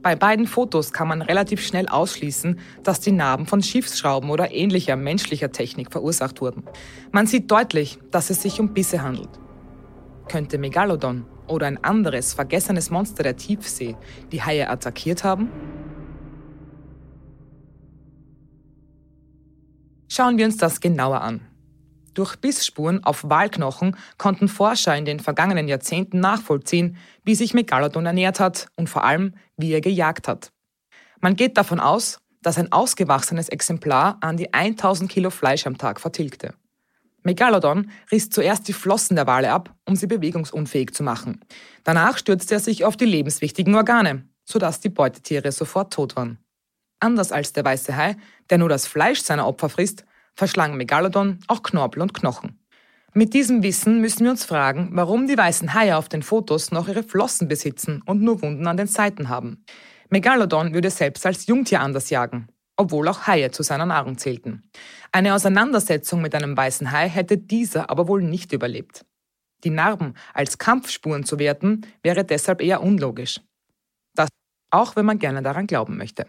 Bei 0.01 0.15
beiden 0.15 0.47
Fotos 0.47 0.93
kann 0.93 1.07
man 1.07 1.21
relativ 1.21 1.65
schnell 1.65 1.87
ausschließen, 1.87 2.59
dass 2.83 3.01
die 3.01 3.11
Narben 3.11 3.45
von 3.45 3.61
Schiffsschrauben 3.61 4.29
oder 4.29 4.53
ähnlicher 4.53 4.95
menschlicher 4.95 5.51
Technik 5.51 5.91
verursacht 5.91 6.39
wurden. 6.39 6.63
Man 7.11 7.27
sieht 7.27 7.51
deutlich, 7.51 7.99
dass 8.11 8.29
es 8.29 8.41
sich 8.41 8.59
um 8.59 8.73
Bisse 8.73 9.01
handelt. 9.01 9.29
Könnte 10.29 10.57
Megalodon 10.57 11.25
oder 11.47 11.67
ein 11.67 11.83
anderes 11.83 12.33
vergessenes 12.33 12.89
Monster 12.89 13.23
der 13.23 13.35
Tiefsee 13.35 13.95
die 14.31 14.41
Haie 14.41 14.69
attackiert 14.69 15.23
haben? 15.23 15.49
Schauen 20.09 20.37
wir 20.37 20.45
uns 20.45 20.57
das 20.57 20.79
genauer 20.79 21.21
an. 21.21 21.41
Durch 22.17 22.35
Bissspuren 22.37 23.03
auf 23.03 23.29
Walknochen 23.29 23.95
konnten 24.17 24.47
Forscher 24.47 24.97
in 24.97 25.05
den 25.05 25.19
vergangenen 25.19 25.67
Jahrzehnten 25.67 26.19
nachvollziehen, 26.19 26.97
wie 27.23 27.35
sich 27.35 27.53
Megalodon 27.53 28.07
ernährt 28.07 28.39
hat 28.39 28.69
und 28.75 28.89
vor 28.89 29.03
allem, 29.03 29.35
wie 29.55 29.71
er 29.71 29.81
gejagt 29.81 30.27
hat. 30.27 30.51
Man 31.19 31.35
geht 31.35 31.57
davon 31.57 31.79
aus, 31.79 32.17
dass 32.41 32.57
ein 32.57 32.71
ausgewachsenes 32.71 33.49
Exemplar 33.49 34.17
an 34.21 34.35
die 34.35 34.51
1000 34.51 35.11
Kilo 35.11 35.29
Fleisch 35.29 35.67
am 35.67 35.77
Tag 35.77 36.01
vertilgte. 36.01 36.55
Megalodon 37.21 37.91
riss 38.11 38.31
zuerst 38.31 38.67
die 38.67 38.73
Flossen 38.73 39.15
der 39.15 39.27
Wale 39.27 39.51
ab, 39.51 39.75
um 39.85 39.95
sie 39.95 40.07
bewegungsunfähig 40.07 40.95
zu 40.95 41.03
machen. 41.03 41.41
Danach 41.83 42.17
stürzte 42.17 42.55
er 42.55 42.59
sich 42.59 42.83
auf 42.83 42.97
die 42.97 43.05
lebenswichtigen 43.05 43.75
Organe, 43.75 44.27
sodass 44.43 44.79
die 44.79 44.89
Beutetiere 44.89 45.51
sofort 45.51 45.93
tot 45.93 46.15
waren. 46.15 46.39
Anders 46.99 47.31
als 47.31 47.53
der 47.53 47.63
weiße 47.63 47.95
Hai, 47.95 48.15
der 48.49 48.57
nur 48.57 48.69
das 48.69 48.87
Fleisch 48.87 49.21
seiner 49.21 49.45
Opfer 49.45 49.69
frisst, 49.69 50.03
verschlangen 50.37 50.77
Megalodon 50.77 51.39
auch 51.47 51.63
Knorpel 51.63 52.01
und 52.01 52.13
Knochen. 52.13 52.59
Mit 53.13 53.33
diesem 53.33 53.63
Wissen 53.63 53.99
müssen 53.99 54.23
wir 54.23 54.31
uns 54.31 54.45
fragen, 54.45 54.89
warum 54.93 55.27
die 55.27 55.37
weißen 55.37 55.73
Haie 55.73 55.97
auf 55.97 56.07
den 56.07 56.21
Fotos 56.21 56.71
noch 56.71 56.87
ihre 56.87 57.03
Flossen 57.03 57.47
besitzen 57.47 58.03
und 58.05 58.21
nur 58.21 58.41
Wunden 58.43 58.67
an 58.67 58.77
den 58.77 58.87
Seiten 58.87 59.27
haben. 59.27 59.65
Megalodon 60.09 60.73
würde 60.73 60.91
selbst 60.91 61.25
als 61.25 61.47
Jungtier 61.47 61.81
anders 61.81 62.11
jagen, 62.11 62.47
obwohl 62.75 63.07
auch 63.07 63.25
Haie 63.25 63.49
zu 63.49 63.63
seiner 63.63 63.87
Nahrung 63.87 64.19
zählten. 64.19 64.69
Eine 65.11 65.33
Auseinandersetzung 65.33 66.21
mit 66.21 66.35
einem 66.35 66.55
weißen 66.55 66.91
Hai 66.91 67.09
hätte 67.09 67.39
dieser 67.39 67.89
aber 67.89 68.07
wohl 68.07 68.21
nicht 68.21 68.53
überlebt. 68.53 69.03
Die 69.63 69.71
Narben 69.71 70.13
als 70.35 70.59
Kampfspuren 70.59 71.23
zu 71.23 71.39
werten, 71.39 71.81
wäre 72.03 72.23
deshalb 72.23 72.61
eher 72.61 72.83
unlogisch. 72.83 73.41
Das 74.13 74.29
auch 74.69 74.95
wenn 74.95 75.05
man 75.05 75.17
gerne 75.17 75.41
daran 75.41 75.65
glauben 75.65 75.97
möchte. 75.97 76.27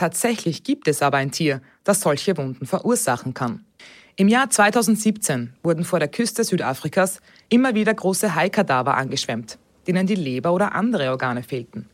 Tatsächlich 0.00 0.64
gibt 0.64 0.88
es 0.88 1.02
aber 1.02 1.18
ein 1.18 1.30
Tier, 1.30 1.60
das 1.84 2.00
solche 2.00 2.34
Wunden 2.38 2.64
verursachen 2.64 3.34
kann. 3.34 3.66
Im 4.16 4.28
Jahr 4.28 4.48
2017 4.48 5.52
wurden 5.62 5.84
vor 5.84 5.98
der 5.98 6.08
Küste 6.08 6.42
Südafrikas 6.42 7.20
immer 7.50 7.74
wieder 7.74 7.92
große 7.92 8.34
Haikadaver 8.34 8.96
angeschwemmt, 8.96 9.58
denen 9.86 10.06
die 10.06 10.14
Leber 10.14 10.54
oder 10.54 10.74
andere 10.74 11.10
Organe 11.10 11.42
fehlten. 11.42 11.86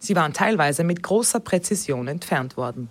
Sie 0.00 0.16
waren 0.16 0.32
teilweise 0.32 0.82
mit 0.82 1.04
großer 1.04 1.38
Präzision 1.38 2.08
entfernt 2.08 2.56
worden. 2.56 2.88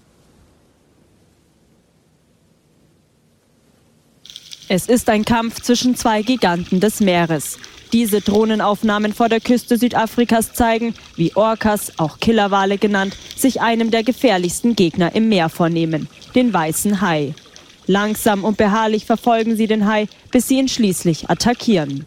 Es 4.69 4.87
ist 4.87 5.09
ein 5.09 5.25
Kampf 5.25 5.59
zwischen 5.59 5.97
zwei 5.97 6.21
Giganten 6.21 6.79
des 6.79 7.01
Meeres. 7.01 7.57
Diese 7.93 8.21
Drohnenaufnahmen 8.21 9.13
vor 9.13 9.27
der 9.27 9.41
Küste 9.41 9.77
Südafrikas 9.77 10.53
zeigen, 10.53 10.93
wie 11.17 11.35
Orcas, 11.35 11.99
auch 11.99 12.19
Killerwale 12.19 12.77
genannt, 12.77 13.17
sich 13.35 13.59
einem 13.59 13.91
der 13.91 14.03
gefährlichsten 14.03 14.75
Gegner 14.75 15.13
im 15.13 15.27
Meer 15.27 15.49
vornehmen, 15.49 16.07
den 16.33 16.53
weißen 16.53 17.01
Hai. 17.01 17.33
Langsam 17.87 18.45
und 18.45 18.55
beharrlich 18.55 19.05
verfolgen 19.05 19.57
sie 19.57 19.67
den 19.67 19.87
Hai, 19.87 20.07
bis 20.31 20.47
sie 20.47 20.59
ihn 20.59 20.69
schließlich 20.69 21.29
attackieren. 21.29 22.05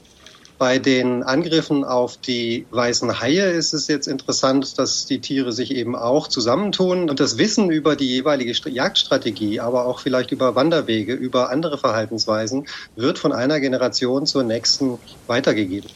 Bei 0.56 0.78
den 0.78 1.24
Angriffen 1.24 1.84
auf 1.84 2.16
die 2.16 2.64
weißen 2.70 3.20
Haie 3.20 3.50
ist 3.50 3.72
es 3.72 3.88
jetzt 3.88 4.06
interessant, 4.06 4.78
dass 4.78 5.04
die 5.04 5.20
Tiere 5.20 5.52
sich 5.52 5.74
eben 5.74 5.96
auch 5.96 6.28
zusammentun 6.28 7.10
und 7.10 7.18
das 7.18 7.38
Wissen 7.38 7.70
über 7.70 7.96
die 7.96 8.08
jeweilige 8.08 8.52
Jagdstrategie, 8.70 9.58
aber 9.58 9.86
auch 9.86 9.98
vielleicht 9.98 10.30
über 10.30 10.54
Wanderwege, 10.54 11.12
über 11.12 11.50
andere 11.50 11.76
Verhaltensweisen, 11.76 12.66
wird 12.94 13.18
von 13.18 13.32
einer 13.32 13.58
Generation 13.58 14.26
zur 14.26 14.44
nächsten 14.44 14.98
weitergegeben. 15.26 15.90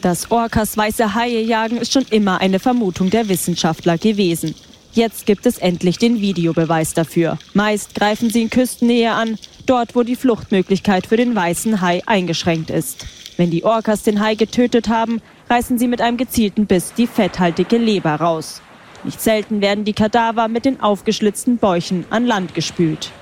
Das 0.00 0.30
Orcas 0.30 0.78
weiße 0.78 1.14
Haie 1.14 1.42
jagen 1.42 1.76
ist 1.76 1.92
schon 1.92 2.06
immer 2.08 2.40
eine 2.40 2.58
Vermutung 2.58 3.10
der 3.10 3.28
Wissenschaftler 3.28 3.98
gewesen. 3.98 4.54
Jetzt 4.92 5.26
gibt 5.26 5.44
es 5.44 5.58
endlich 5.58 5.98
den 5.98 6.20
Videobeweis 6.20 6.94
dafür. 6.94 7.38
Meist 7.52 7.94
greifen 7.94 8.30
sie 8.30 8.42
in 8.42 8.50
Küstennähe 8.50 9.12
an, 9.12 9.38
dort 9.66 9.94
wo 9.94 10.02
die 10.02 10.16
Fluchtmöglichkeit 10.16 11.06
für 11.06 11.18
den 11.18 11.36
weißen 11.36 11.82
Hai 11.82 12.02
eingeschränkt 12.06 12.70
ist. 12.70 13.04
Wenn 13.36 13.50
die 13.50 13.64
Orcas 13.64 14.02
den 14.02 14.20
Hai 14.20 14.34
getötet 14.34 14.88
haben, 14.88 15.22
reißen 15.48 15.78
sie 15.78 15.88
mit 15.88 16.00
einem 16.00 16.16
gezielten 16.16 16.66
Biss 16.66 16.92
die 16.94 17.06
fetthaltige 17.06 17.78
Leber 17.78 18.16
raus. 18.16 18.62
Nicht 19.02 19.20
selten 19.20 19.60
werden 19.60 19.84
die 19.84 19.94
Kadaver 19.94 20.48
mit 20.48 20.64
den 20.64 20.80
aufgeschlitzten 20.80 21.56
Bäuchen 21.56 22.04
an 22.10 22.26
Land 22.26 22.54
gespült. 22.54 23.12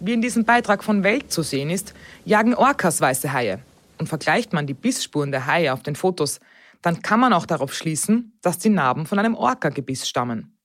Wie 0.00 0.12
in 0.12 0.20
diesem 0.20 0.44
Beitrag 0.44 0.84
von 0.84 1.04
Welt 1.04 1.32
zu 1.32 1.42
sehen 1.42 1.70
ist, 1.70 1.94
jagen 2.24 2.54
Orcas 2.54 3.00
weiße 3.00 3.32
Haie. 3.32 3.60
Und 3.98 4.08
vergleicht 4.08 4.52
man 4.52 4.66
die 4.66 4.74
Bissspuren 4.74 5.30
der 5.30 5.46
Haie 5.46 5.72
auf 5.72 5.82
den 5.82 5.96
Fotos, 5.96 6.40
dann 6.82 7.00
kann 7.02 7.20
man 7.20 7.32
auch 7.32 7.46
darauf 7.46 7.72
schließen, 7.72 8.38
dass 8.42 8.58
die 8.58 8.68
Narben 8.68 9.06
von 9.06 9.18
einem 9.18 9.34
Orca-Gebiss 9.34 10.06
stammen. 10.08 10.56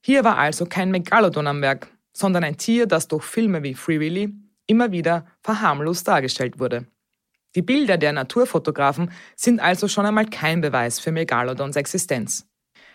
Hier 0.00 0.24
war 0.24 0.38
also 0.38 0.66
kein 0.66 0.90
Megalodon 0.90 1.46
am 1.46 1.62
Werk, 1.62 1.88
sondern 2.12 2.42
ein 2.42 2.56
Tier, 2.56 2.86
das 2.86 3.06
durch 3.06 3.24
Filme 3.24 3.62
wie 3.62 3.74
Free 3.74 4.00
Willy 4.00 4.34
immer 4.66 4.90
wieder 4.90 5.26
verharmlost 5.42 6.08
dargestellt 6.08 6.58
wurde. 6.58 6.86
Die 7.58 7.62
Bilder 7.62 7.98
der 7.98 8.12
Naturfotografen 8.12 9.10
sind 9.34 9.58
also 9.58 9.88
schon 9.88 10.06
einmal 10.06 10.26
kein 10.26 10.60
Beweis 10.60 11.00
für 11.00 11.10
Megalodons 11.10 11.74
Existenz. 11.74 12.46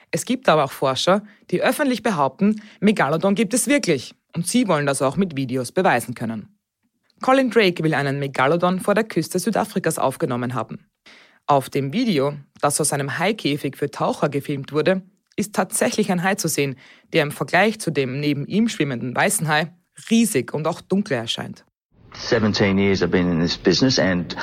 Es 0.10 0.24
gibt 0.24 0.48
aber 0.48 0.64
auch 0.64 0.72
Forscher, 0.72 1.22
die 1.52 1.62
öffentlich 1.62 2.02
behaupten, 2.02 2.62
Megalodon 2.80 3.36
gibt 3.36 3.54
es 3.54 3.68
wirklich 3.68 4.16
und 4.34 4.48
sie 4.48 4.70
wollen 4.70 4.86
das 4.86 5.02
auch 5.02 5.18
mit 5.18 5.36
Videos 5.36 5.74
beweisen 5.74 6.16
können. 6.16 6.58
Colin 7.22 7.50
Drake 7.50 7.84
will 7.84 7.94
einen 7.94 8.20
Megalodon 8.20 8.80
vor 8.80 8.94
der 8.94 9.04
Küste 9.04 9.38
Südafrikas 9.38 10.00
aufgenommen 10.00 10.54
haben. 10.54 10.88
Auf 11.46 11.70
dem 11.70 11.92
Video, 11.92 12.34
das 12.62 12.80
aus 12.80 12.94
einem 12.94 13.20
Haikäfig 13.20 13.76
für 13.76 13.92
Taucher 13.92 14.30
gefilmt 14.30 14.72
wurde, 14.72 15.02
ist 15.36 15.54
tatsächlich 15.54 16.10
ein 16.10 16.24
Hai 16.24 16.36
zu 16.36 16.48
sehen, 16.48 16.78
der 17.12 17.24
im 17.24 17.32
Vergleich 17.32 17.82
zu 17.82 17.92
dem 17.92 18.22
neben 18.22 18.48
ihm 18.48 18.70
schwimmenden 18.70 19.14
weißen 19.14 19.46
Hai 19.46 19.74
riesig 20.10 20.54
und 20.54 20.68
auch 20.68 20.80
dunkel 20.80 21.18
erscheint. 21.18 21.66
17 22.16 22.78
years 22.78 23.04
I've 23.04 23.12
been 23.12 23.30
in 23.30 23.40
this 23.40 23.58
business 23.58 24.00
and 24.00 24.36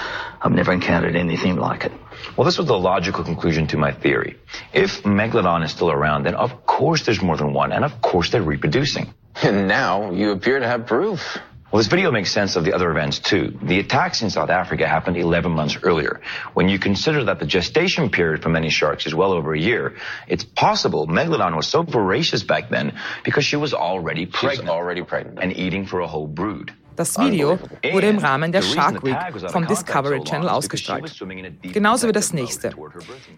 I've 0.42 0.52
never 0.52 0.72
encountered 0.72 1.16
anything 1.16 1.56
like 1.56 1.84
it. 1.84 1.92
Well, 2.36 2.44
this 2.44 2.58
was 2.58 2.66
the 2.66 2.78
logical 2.78 3.24
conclusion 3.24 3.66
to 3.68 3.76
my 3.76 3.92
theory. 3.92 4.36
If 4.72 5.02
Megalodon 5.02 5.64
is 5.64 5.70
still 5.70 5.90
around, 5.90 6.24
then 6.24 6.34
of 6.34 6.66
course 6.66 7.04
there's 7.04 7.22
more 7.22 7.36
than 7.36 7.52
one, 7.52 7.72
and 7.72 7.84
of 7.84 8.02
course 8.02 8.30
they're 8.30 8.42
reproducing. 8.42 9.14
And 9.42 9.68
now 9.68 10.10
you 10.10 10.32
appear 10.32 10.58
to 10.58 10.66
have 10.66 10.86
proof. 10.86 11.38
Well, 11.70 11.78
this 11.78 11.86
video 11.86 12.10
makes 12.10 12.32
sense 12.32 12.56
of 12.56 12.64
the 12.64 12.74
other 12.74 12.90
events 12.90 13.20
too. 13.20 13.56
The 13.62 13.78
attacks 13.78 14.22
in 14.22 14.30
South 14.30 14.50
Africa 14.50 14.88
happened 14.88 15.16
11 15.16 15.52
months 15.52 15.78
earlier. 15.84 16.20
When 16.52 16.68
you 16.68 16.80
consider 16.80 17.24
that 17.24 17.38
the 17.38 17.46
gestation 17.46 18.10
period 18.10 18.42
for 18.42 18.48
many 18.48 18.70
sharks 18.70 19.06
is 19.06 19.14
well 19.14 19.32
over 19.32 19.54
a 19.54 19.58
year, 19.58 19.94
it's 20.26 20.42
possible 20.42 21.06
Megalodon 21.06 21.54
was 21.54 21.68
so 21.68 21.84
voracious 21.84 22.42
back 22.42 22.70
then 22.70 22.98
because 23.24 23.44
she 23.44 23.54
was 23.54 23.72
already 23.72 24.26
pregnant. 24.26 24.68
already 24.68 25.04
pregnant. 25.04 25.38
And 25.40 25.56
eating 25.56 25.86
for 25.86 26.00
a 26.00 26.08
whole 26.08 26.26
brood. 26.26 26.74
Das 26.96 27.18
Video 27.18 27.58
wurde 27.92 28.08
im 28.08 28.18
Rahmen 28.18 28.52
der 28.52 28.62
Shark 28.62 29.02
Week 29.04 29.16
vom 29.50 29.66
Discovery 29.66 30.22
Channel 30.24 30.48
ausgestrahlt. 30.48 31.12
Genauso 31.62 32.08
wie 32.08 32.12
das 32.12 32.32
nächste. 32.32 32.72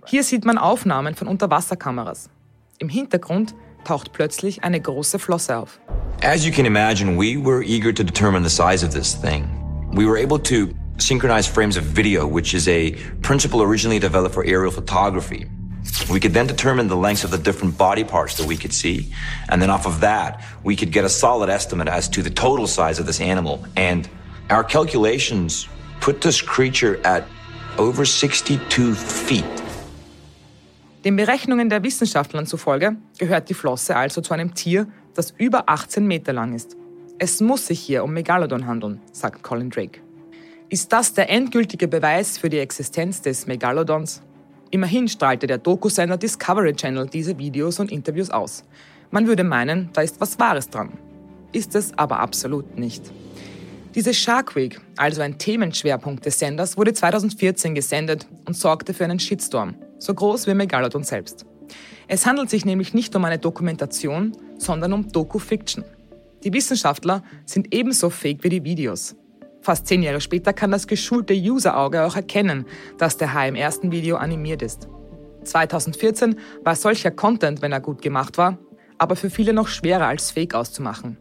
Hier 0.07 0.25
sieht 0.25 0.45
man 0.45 0.59
Aufnahmen 0.59 1.15
von 1.15 1.29
Unterwasserkameras. 1.29 2.31
Im 2.79 2.89
Hintergrund 2.89 3.55
taucht 3.85 4.13
plötzlich 4.13 4.65
eine 4.65 4.81
große 4.81 5.19
Flosse 5.19 5.59
auf. 5.59 5.81
As 6.23 6.45
you 6.45 6.53
can 6.53 6.67
imagine, 6.67 7.17
we 7.17 7.37
were 7.37 7.65
eager 7.65 7.93
to 7.95 8.05
determine 8.05 8.49
the 8.49 8.55
size 8.55 8.85
of 8.87 8.93
this 8.93 9.15
thing. 9.21 9.45
We 9.93 10.07
were 10.07 10.21
able 10.23 10.41
to 10.43 10.69
synchronize 10.99 11.49
frames 11.49 11.77
of 11.77 11.85
video, 11.85 12.27
which 12.27 12.55
is 12.55 12.69
a 12.69 12.95
principle 13.23 13.61
originally 13.61 13.99
developed 13.99 14.35
for 14.35 14.45
aerial 14.45 14.71
photography. 14.71 15.47
We 16.11 16.21
could 16.21 16.35
then 16.35 16.47
determine 16.47 16.89
the 16.89 16.97
lengths 16.97 17.25
of 17.25 17.31
the 17.31 17.39
different 17.39 17.77
body 17.77 18.05
parts 18.05 18.37
that 18.37 18.47
we 18.47 18.57
could 18.57 18.73
see. 18.73 19.13
And 19.49 19.61
then 19.61 19.71
off 19.71 19.87
of 19.87 20.01
that, 20.01 20.41
we 20.63 20.77
could 20.77 20.93
get 20.93 21.05
a 21.05 21.09
solid 21.09 21.49
estimate 21.49 21.89
as 21.89 22.09
to 22.11 22.23
the 22.23 22.31
total 22.31 22.67
size 22.67 23.01
of 23.01 23.07
this 23.07 23.21
animal. 23.21 23.65
And 23.77 24.09
our 24.51 24.65
calculations 24.65 25.69
put 26.01 26.21
this 26.21 26.43
creature 26.43 27.01
at 27.05 27.25
over 27.79 28.05
62 28.05 28.95
feet. 28.95 29.45
Den 31.05 31.17
Berechnungen 31.17 31.69
der 31.69 31.83
Wissenschaftlern 31.83 32.47
zufolge 32.47 32.97
gehört 33.19 33.49
die 33.49 33.55
Flosse 33.55 33.97
also 33.97 34.21
zu 34.21 34.35
einem 34.35 34.55
Tier, 34.55 34.87
das 35.15 35.35
über 35.37 35.69
18 35.69 36.07
Meter 36.07 36.33
lang 36.33 36.55
ist. 36.55 36.77
Es 37.19 37.41
muss 37.41 37.67
sich 37.67 37.81
hier 37.81 38.05
um 38.05 38.13
Megalodon 38.13 38.67
handeln, 38.67 39.01
sagt 39.13 39.43
Colin 39.43 39.71
Drake. 39.71 40.01
Ist 40.69 40.93
das 40.93 41.13
der 41.13 41.29
endgültige 41.29 41.89
Beweis 41.89 42.39
für 42.39 42.49
die 42.49 42.59
Existenz 42.59 43.21
des 43.21 43.47
Megalodons? 43.47 44.23
Immerhin 44.73 45.07
strahlte 45.07 45.47
der 45.47 45.59
Dokusender 45.59 46.17
Discovery 46.17 46.73
Channel 46.73 47.07
diese 47.07 47.37
Videos 47.37 47.79
und 47.79 47.93
Interviews 47.93 48.31
aus. 48.31 48.65
Man 49.11 49.27
würde 49.27 49.45
meinen, 49.45 49.91
da 49.93 50.01
ist 50.01 50.19
was 50.19 50.39
Wahres 50.39 50.71
dran. 50.71 50.95
Ist 51.53 51.75
es 51.75 51.93
aber 51.99 52.21
absolut 52.21 52.79
nicht. 52.79 53.03
Diese 53.95 54.15
Shark 54.15 54.57
Week, 54.57 54.81
also 54.97 55.21
ein 55.21 55.37
Themenschwerpunkt 55.37 56.25
des 56.25 56.39
Senders, 56.39 56.79
wurde 56.79 56.95
2014 56.95 57.75
gesendet 57.75 58.27
und 58.47 58.57
sorgte 58.57 58.95
für 58.95 59.05
einen 59.05 59.21
Shitstorm, 59.21 59.75
so 59.99 60.15
groß 60.15 60.47
wie 60.47 60.55
Megalodon 60.55 61.05
selbst. 61.05 61.45
Es 62.09 62.25
handelt 62.25 62.49
sich 62.49 62.65
nämlich 62.65 62.95
nicht 62.95 63.15
um 63.15 63.27
eine 63.27 63.39
Dokumentation, 63.39 64.33
sondern 64.57 64.95
um 64.95 65.13
Doku-Fiction. 65.13 65.85
Die 66.45 66.53
Wissenschaftler 66.55 67.23
sind 67.45 67.75
ebenso 67.75 68.09
fake 68.09 68.43
wie 68.43 68.49
die 68.49 68.65
Videos. 68.65 69.17
Fast 69.63 69.87
zehn 69.87 70.03
Jahre 70.03 70.21
später 70.21 70.53
kann 70.53 70.73
das 70.73 70.89
geschulte 70.89 71.35
User-Auge 71.35 72.05
auch 72.05 72.17
erkennen, 72.17 72.67
dass 72.99 73.17
der 73.17 73.33
Hai 73.33 73.49
im 73.49 73.55
ersten 73.55 73.93
Video 73.93 74.17
animiert 74.17 74.61
ist. 74.61 74.89
2014 75.45 76.37
war 76.65 76.75
solcher 76.75 77.13
Content, 77.13 77.63
wenn 77.63 77.71
er 77.71 77.81
gut 77.81 78.03
gemacht 78.03 78.39
war, 78.39 78.59
aber 78.99 79.15
für 79.15 79.31
viele 79.31 79.53
noch 79.53 79.69
schwerer 79.69 80.07
als 80.07 80.33
Fake 80.33 80.55
auszumachen. 80.55 81.17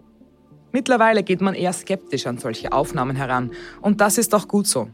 Mittlerweile 0.71 1.21
geht 1.21 1.41
man 1.41 1.53
eher 1.53 1.73
skeptisch 1.73 2.25
an 2.25 2.39
solche 2.39 2.71
Aufnahmen 2.71 3.15
heran 3.15 3.51
und 3.81 4.01
das 4.01 4.17
ist 4.17 4.33
auch 4.33 4.47
gut 4.47 4.65
so. 4.65 4.89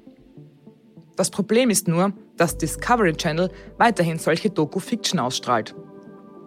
Das 1.16 1.30
Problem 1.30 1.70
ist 1.70 1.88
nur, 1.88 2.12
dass 2.36 2.58
Discovery 2.58 3.14
Channel 3.14 3.50
weiterhin 3.78 4.20
solche 4.20 4.50
Doku-Fiction 4.50 5.20
ausstrahlt 5.20 5.74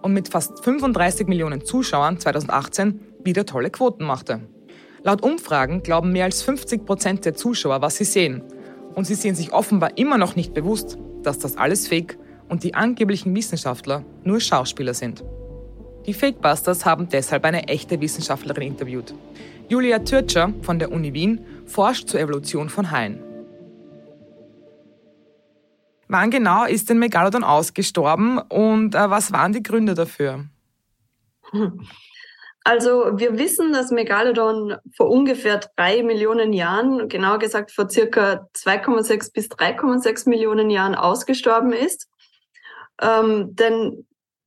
und 0.03 0.13
mit 0.13 0.29
fast 0.29 0.63
35 0.65 1.29
Millionen 1.29 1.65
Zuschauern 1.65 2.19
2018 2.19 3.01
wieder 3.25 3.47
tolle 3.47 3.71
Quoten 3.71 4.05
machte. 4.05 4.41
Laut 5.03 5.23
Umfragen 5.23 5.83
glauben 5.83 6.13
mehr 6.13 6.27
als 6.27 6.43
50 6.43 6.85
Prozent 6.85 7.25
der 7.25 7.35
Zuschauer, 7.35 7.81
was 7.81 7.97
sie 7.97 8.05
sehen. 8.05 8.43
Und 8.95 9.07
sie 9.07 9.15
sind 9.15 9.35
sich 9.35 9.53
offenbar 9.53 9.97
immer 9.97 10.19
noch 10.19 10.37
nicht 10.37 10.53
bewusst, 10.53 10.99
dass 11.23 11.39
das 11.39 11.57
alles 11.57 11.89
Fake 11.89 12.19
und 12.49 12.65
die 12.65 12.75
angeblichen 12.75 13.35
Wissenschaftler 13.35 14.05
nur 14.25 14.41
Schauspieler 14.41 14.93
sind. 14.93 15.25
Die 16.07 16.15
Fakebusters 16.15 16.85
haben 16.85 17.09
deshalb 17.09 17.45
eine 17.45 17.69
echte 17.69 18.01
Wissenschaftlerin 18.01 18.69
interviewt. 18.69 19.15
Julia 19.69 20.01
Türtscher 20.01 20.53
von 20.63 20.79
der 20.79 20.93
Uni 20.93 21.15
Wien 21.15 21.41
forscht 21.67 22.09
zur 22.09 22.21
Evolution 22.21 22.69
von 22.69 22.91
Haien. 22.91 23.23
Wann 26.09 26.31
genau 26.31 26.65
ist 26.65 26.91
denn 26.91 26.99
Megalodon 26.99 27.45
ausgestorben 27.45 28.39
und 28.39 28.97
äh, 28.97 29.11
was 29.11 29.33
waren 29.33 29.53
die 29.53 29.63
Gründe 29.63 29.95
dafür? 29.95 30.47
Also 32.63 33.19
wir 33.19 33.39
wissen, 33.39 33.73
dass 33.73 33.91
Megalodon 33.91 34.77
vor 34.95 35.09
ungefähr 35.09 35.61
drei 35.77 36.03
Millionen 36.03 36.53
Jahren, 36.53 37.09
genauer 37.09 37.39
gesagt 37.39 37.73
vor 37.73 37.89
circa 37.89 38.49
2,6 38.55 39.33
bis 39.33 39.49
3,6 39.49 40.29
Millionen 40.29 40.69
Jahren 40.69 40.95
ausgestorben 40.95 41.73
ist. 41.73 42.09
Ähm, 43.01 43.57
denn 43.57 44.07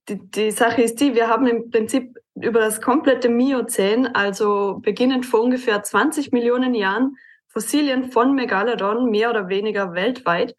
die, 0.09 0.19
die 0.19 0.51
Sache 0.51 0.83
ist 0.83 0.99
die, 0.99 1.15
wir 1.15 1.27
haben 1.27 1.47
im 1.47 1.71
Prinzip 1.71 2.17
über 2.35 2.59
das 2.59 2.81
komplette 2.81 3.29
Miozän, 3.29 4.07
also 4.07 4.79
beginnend 4.81 5.25
vor 5.25 5.41
ungefähr 5.41 5.81
20 5.81 6.31
Millionen 6.31 6.75
Jahren, 6.75 7.17
Fossilien 7.47 8.11
von 8.11 8.33
Megalodon, 8.35 9.09
mehr 9.09 9.29
oder 9.29 9.47
weniger 9.47 9.93
weltweit. 9.93 10.55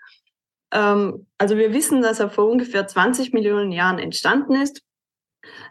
Ähm, 0.72 1.26
also 1.38 1.56
wir 1.56 1.72
wissen, 1.72 2.02
dass 2.02 2.20
er 2.20 2.30
vor 2.30 2.48
ungefähr 2.48 2.86
20 2.86 3.32
Millionen 3.32 3.70
Jahren 3.70 3.98
entstanden 3.98 4.54
ist, 4.54 4.82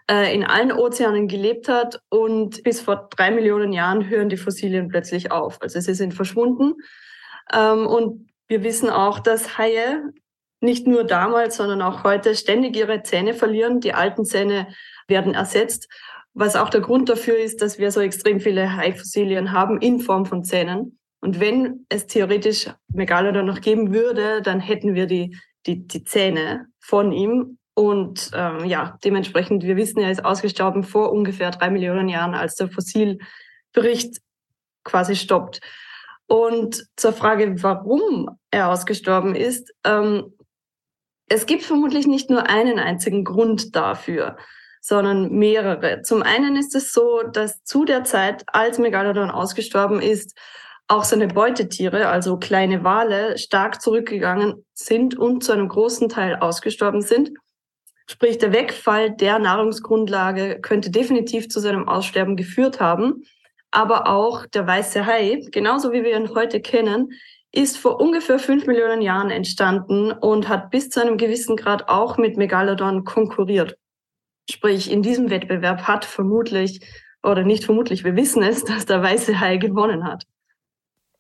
äh, 0.10 0.34
in 0.34 0.44
allen 0.44 0.72
Ozeanen 0.72 1.28
gelebt 1.28 1.68
hat 1.68 2.00
und 2.10 2.64
bis 2.64 2.82
vor 2.82 3.10
drei 3.16 3.32
Millionen 3.32 3.74
Jahren 3.74 4.10
hören 4.10 4.30
die 4.30 4.38
Fossilien 4.38 4.88
plötzlich 4.88 5.32
auf. 5.32 5.62
Also 5.62 5.80
sie 5.80 5.94
sind 5.94 6.14
verschwunden. 6.14 6.74
Ähm, 7.54 7.88
und 7.88 8.30
wir 8.48 8.64
wissen 8.64 8.90
auch, 8.90 9.20
dass 9.20 9.58
Haie 9.58 10.04
nicht 10.60 10.88
nur 10.88 11.04
damals, 11.04 11.58
sondern 11.58 11.82
auch 11.82 12.04
heute 12.04 12.36
ständig 12.36 12.76
ihre 12.76 13.04
Zähne 13.04 13.34
verlieren. 13.34 13.82
Die 13.82 13.94
alten 13.94 14.26
Zähne 14.26 14.68
werden 15.08 15.34
ersetzt, 15.34 15.90
was 16.34 16.56
auch 16.56 16.70
der 16.70 16.82
Grund 16.82 17.10
dafür 17.10 17.38
ist, 17.38 17.62
dass 17.62 17.78
wir 17.80 17.92
so 17.92 18.00
extrem 18.00 18.40
viele 18.40 18.76
Haifossilien 18.76 19.52
haben 19.52 19.80
in 19.80 20.00
Form 20.00 20.26
von 20.26 20.44
Zähnen. 20.44 21.00
Und 21.22 21.40
wenn 21.40 21.86
es 21.90 22.08
theoretisch 22.08 22.70
Megalodon 22.90 23.46
noch 23.46 23.62
geben 23.62 23.94
würde, 23.94 24.42
dann 24.42 24.60
hätten 24.60 24.94
wir 24.94 25.06
die, 25.06 25.38
die, 25.66 25.88
die 25.88 26.04
Zähne 26.04 26.68
von 26.80 27.12
ihm. 27.12 27.60
Und 27.76 28.30
ähm, 28.34 28.66
ja, 28.66 28.98
dementsprechend, 29.04 29.64
wir 29.64 29.76
wissen, 29.76 30.00
er 30.00 30.12
ist 30.12 30.24
ausgestorben 30.24 30.84
vor 30.84 31.12
ungefähr 31.12 31.52
drei 31.52 31.70
Millionen 31.70 32.08
Jahren, 32.08 32.36
als 32.36 32.56
der 32.56 32.70
Fossilbericht 32.70 34.18
quasi 34.84 35.16
stoppt. 35.16 35.60
Und 36.28 36.86
zur 36.96 37.14
Frage, 37.14 37.62
warum 37.64 38.38
er 38.52 38.70
ausgestorben 38.70 39.36
ist, 39.36 39.74
ähm, 39.84 40.34
es 41.30 41.46
gibt 41.46 41.64
vermutlich 41.64 42.06
nicht 42.06 42.30
nur 42.30 42.48
einen 42.50 42.80
einzigen 42.80 43.24
Grund 43.24 43.76
dafür, 43.76 44.38
sondern 44.82 45.32
mehrere. 45.32 46.02
Zum 46.02 46.22
einen 46.22 46.56
ist 46.56 46.76
es 46.76 46.92
so, 46.92 47.24
dass 47.24 47.64
zu 47.64 47.86
der 47.86 48.04
Zeit, 48.04 48.44
als 48.48 48.78
Megalodon 48.78 49.32
ausgestorben 49.32 50.02
ist, 50.02 50.38
auch 50.88 51.06
seine 51.06 51.28
Beutetiere, 51.28 52.08
also 52.08 52.38
kleine 52.38 52.84
Wale, 52.84 53.38
stark 53.38 53.82
zurückgegangen 53.82 54.66
sind 54.74 55.18
und 55.18 55.44
zu 55.44 55.54
einem 55.54 55.70
großen 55.70 56.10
Teil 56.10 56.36
ausgestorben 56.36 57.02
sind. 57.02 57.32
Sprich, 58.10 58.38
der 58.38 58.54
Wegfall 58.54 59.12
der 59.12 59.40
Nahrungsgrundlage 59.40 60.60
könnte 60.62 60.92
definitiv 60.92 61.50
zu 61.50 61.60
seinem 61.60 61.88
Aussterben 61.88 62.36
geführt 62.36 62.80
haben. 62.80 63.24
Aber 63.72 64.08
auch 64.08 64.46
der 64.46 64.68
weiße 64.68 65.06
Hai, 65.06 65.42
genauso 65.52 65.92
wie 65.94 66.04
wir 66.04 66.16
ihn 66.16 66.36
heute 66.36 66.62
kennen, 66.62 67.14
ist 67.52 67.78
vor 67.78 68.00
ungefähr 68.02 68.40
fünf 68.40 68.66
Millionen 68.66 69.02
Jahren 69.02 69.30
entstanden 69.30 70.12
und 70.12 70.50
hat 70.50 70.70
bis 70.72 70.90
zu 70.90 71.02
einem 71.02 71.18
gewissen 71.18 71.56
Grad 71.56 71.88
auch 71.88 72.18
mit 72.18 72.36
Megalodon 72.36 73.04
konkurriert. 73.04 73.78
Sprich, 74.50 74.92
in 74.92 75.02
diesem 75.02 75.30
Wettbewerb 75.30 75.84
hat 75.84 76.04
vermutlich, 76.04 76.82
oder 77.22 77.44
nicht 77.44 77.64
vermutlich, 77.64 78.04
wir 78.04 78.16
wissen 78.16 78.44
es, 78.44 78.64
dass 78.66 78.86
der 78.86 79.02
weiße 79.02 79.40
Hai 79.40 79.58
gewonnen 79.58 80.04
hat. 80.04 80.24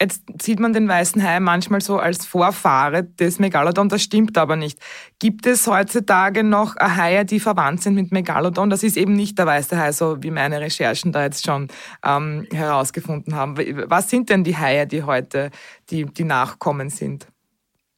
Jetzt 0.02 0.24
sieht 0.42 0.60
man 0.60 0.74
den 0.74 0.88
weißen 0.88 1.24
Hai 1.24 1.40
manchmal 1.40 1.80
so 1.80 1.98
als 1.98 2.26
Vorfahre 2.26 3.04
des 3.04 3.40
Megalodon, 3.40 3.90
das 3.90 4.02
stimmt 4.02 4.38
aber 4.38 4.56
nicht. 4.56 4.80
Gibt 5.20 5.46
es 5.46 5.66
heutzutage 5.68 6.44
noch 6.44 6.76
Haie, 6.76 7.24
die 7.26 7.40
verwandt 7.40 7.84
sind 7.84 7.96
mit 7.96 8.12
Megalodon? 8.12 8.70
Das 8.70 8.84
ist 8.84 8.98
eben 8.98 9.14
nicht 9.14 9.38
der 9.38 9.46
weiße 9.46 9.78
Hai, 9.78 9.92
so 9.92 10.22
wie 10.22 10.32
meine 10.32 10.60
Recherchen 10.60 11.12
da 11.12 11.24
jetzt 11.24 11.46
schon 11.46 11.70
ähm, 12.04 12.48
herausgefunden 12.52 13.36
haben. 13.36 13.56
Was 13.88 14.10
sind 14.10 14.30
denn 14.30 14.44
die 14.44 14.58
Haie, 14.58 14.88
die 14.88 15.04
heute 15.04 15.52
die, 15.90 16.06
die 16.06 16.26
Nachkommen 16.26 16.90
sind? 16.90 17.28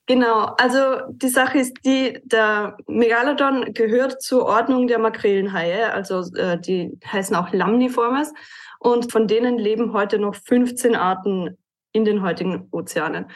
Genau, 0.08 0.54
also 0.60 0.80
die 1.10 1.30
Sache 1.30 1.58
ist 1.58 1.78
die, 1.84 2.20
der 2.26 2.78
Megalodon 2.86 3.74
gehört 3.74 4.22
zur 4.22 4.46
Ordnung 4.46 4.86
der 4.86 5.00
Makrelenhaie, 5.00 5.92
also 5.92 6.20
äh, 6.36 6.60
die 6.60 7.00
heißen 7.12 7.36
auch 7.36 7.52
Lamniformes 7.52 8.32
und 8.80 9.12
von 9.12 9.28
denen 9.28 9.58
leben 9.58 9.94
heute 9.94 10.20
noch 10.20 10.36
15 10.36 10.96
Arten 10.96 11.58
in 11.96 12.06
den 12.06 12.22
heutigen 12.22 12.68
Ozeanen. 12.72 13.28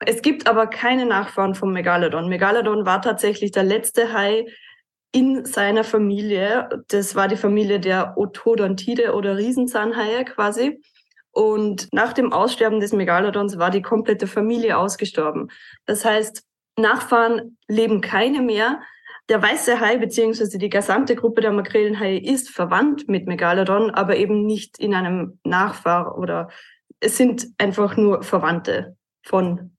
Es 0.00 0.22
gibt 0.22 0.48
aber 0.48 0.66
keine 0.66 1.06
Nachfahren 1.06 1.54
vom 1.54 1.72
Megalodon. 1.72 2.28
Megalodon 2.28 2.84
war 2.84 3.00
tatsächlich 3.00 3.52
der 3.52 3.62
letzte 3.62 4.12
Hai 4.12 4.46
in 5.12 5.44
seiner 5.44 5.84
Familie. 5.84 6.68
Das 6.88 7.14
war 7.14 7.28
die 7.28 7.36
Familie 7.36 7.80
der 7.80 8.16
Otodontide 8.16 9.14
oder 9.14 9.36
Riesenzahnhaie 9.36 10.24
quasi. 10.24 10.82
Und 11.32 11.88
nach 11.92 12.12
dem 12.12 12.32
Aussterben 12.32 12.80
des 12.80 12.92
Megalodons 12.92 13.58
war 13.58 13.70
die 13.70 13.82
komplette 13.82 14.26
Familie 14.26 14.76
ausgestorben. 14.76 15.48
Das 15.86 16.04
heißt, 16.04 16.42
Nachfahren 16.76 17.56
leben 17.68 18.00
keine 18.00 18.42
mehr. 18.42 18.80
Der 19.28 19.40
weiße 19.40 19.78
Hai 19.78 19.96
beziehungsweise 19.96 20.58
die 20.58 20.70
gesamte 20.70 21.14
Gruppe 21.14 21.40
der 21.40 21.52
Makrelenhaie 21.52 22.18
ist 22.18 22.50
verwandt 22.50 23.08
mit 23.08 23.26
Megalodon, 23.28 23.90
aber 23.90 24.16
eben 24.16 24.44
nicht 24.44 24.78
in 24.78 24.92
einem 24.92 25.38
Nachfahr 25.44 26.18
oder 26.18 26.48
es 27.00 27.16
sind 27.16 27.48
einfach 27.58 27.96
nur 27.96 28.22
Verwandte 28.22 28.96
von 29.22 29.72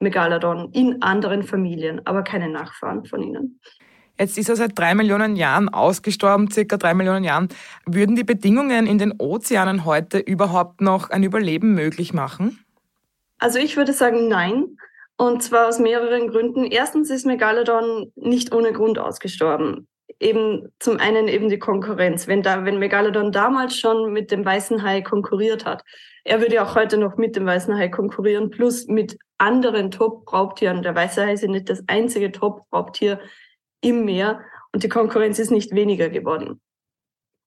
Megalodon 0.00 0.70
in 0.72 1.02
anderen 1.02 1.42
Familien, 1.42 2.04
aber 2.06 2.22
keine 2.22 2.48
Nachfahren 2.48 3.04
von 3.04 3.22
ihnen. 3.22 3.60
Jetzt 4.18 4.38
ist 4.38 4.48
er 4.48 4.56
seit 4.56 4.78
drei 4.78 4.94
Millionen 4.94 5.34
Jahren 5.34 5.68
ausgestorben, 5.68 6.50
circa 6.50 6.76
drei 6.76 6.94
Millionen 6.94 7.24
Jahren. 7.24 7.48
Würden 7.84 8.14
die 8.14 8.24
Bedingungen 8.24 8.86
in 8.86 8.98
den 8.98 9.14
Ozeanen 9.18 9.84
heute 9.84 10.18
überhaupt 10.18 10.80
noch 10.80 11.10
ein 11.10 11.24
Überleben 11.24 11.74
möglich 11.74 12.14
machen? 12.14 12.64
Also 13.38 13.58
ich 13.58 13.76
würde 13.76 13.92
sagen 13.92 14.28
nein. 14.28 14.76
Und 15.16 15.42
zwar 15.42 15.68
aus 15.68 15.78
mehreren 15.78 16.28
Gründen. 16.28 16.64
Erstens 16.64 17.10
ist 17.10 17.26
Megalodon 17.26 18.12
nicht 18.14 18.54
ohne 18.54 18.72
Grund 18.72 18.98
ausgestorben. 18.98 19.88
Eben 20.20 20.72
zum 20.78 20.98
einen 20.98 21.28
eben 21.28 21.48
die 21.48 21.58
Konkurrenz. 21.58 22.28
Wenn, 22.28 22.42
da, 22.42 22.64
wenn 22.64 22.78
Megalodon 22.78 23.32
damals 23.32 23.76
schon 23.76 24.12
mit 24.12 24.30
dem 24.30 24.44
weißen 24.44 24.82
Hai 24.82 25.02
konkurriert 25.02 25.64
hat, 25.64 25.82
er 26.24 26.40
würde 26.40 26.62
auch 26.62 26.74
heute 26.74 26.96
noch 26.96 27.18
mit 27.18 27.36
dem 27.36 27.44
weißen 27.44 27.76
Hai 27.76 27.88
konkurrieren, 27.88 28.50
plus 28.50 28.86
mit 28.86 29.18
anderen 29.36 29.90
Top-Raubtieren. 29.90 30.82
Der 30.82 30.94
weiße 30.94 31.24
Hai 31.24 31.34
ist 31.34 31.44
nicht 31.44 31.68
das 31.68 31.84
einzige 31.86 32.32
Top-Raubtier 32.32 33.20
im 33.82 34.06
Meer 34.06 34.40
und 34.72 34.82
die 34.82 34.88
Konkurrenz 34.88 35.38
ist 35.38 35.50
nicht 35.50 35.74
weniger 35.74 36.08
geworden. 36.08 36.62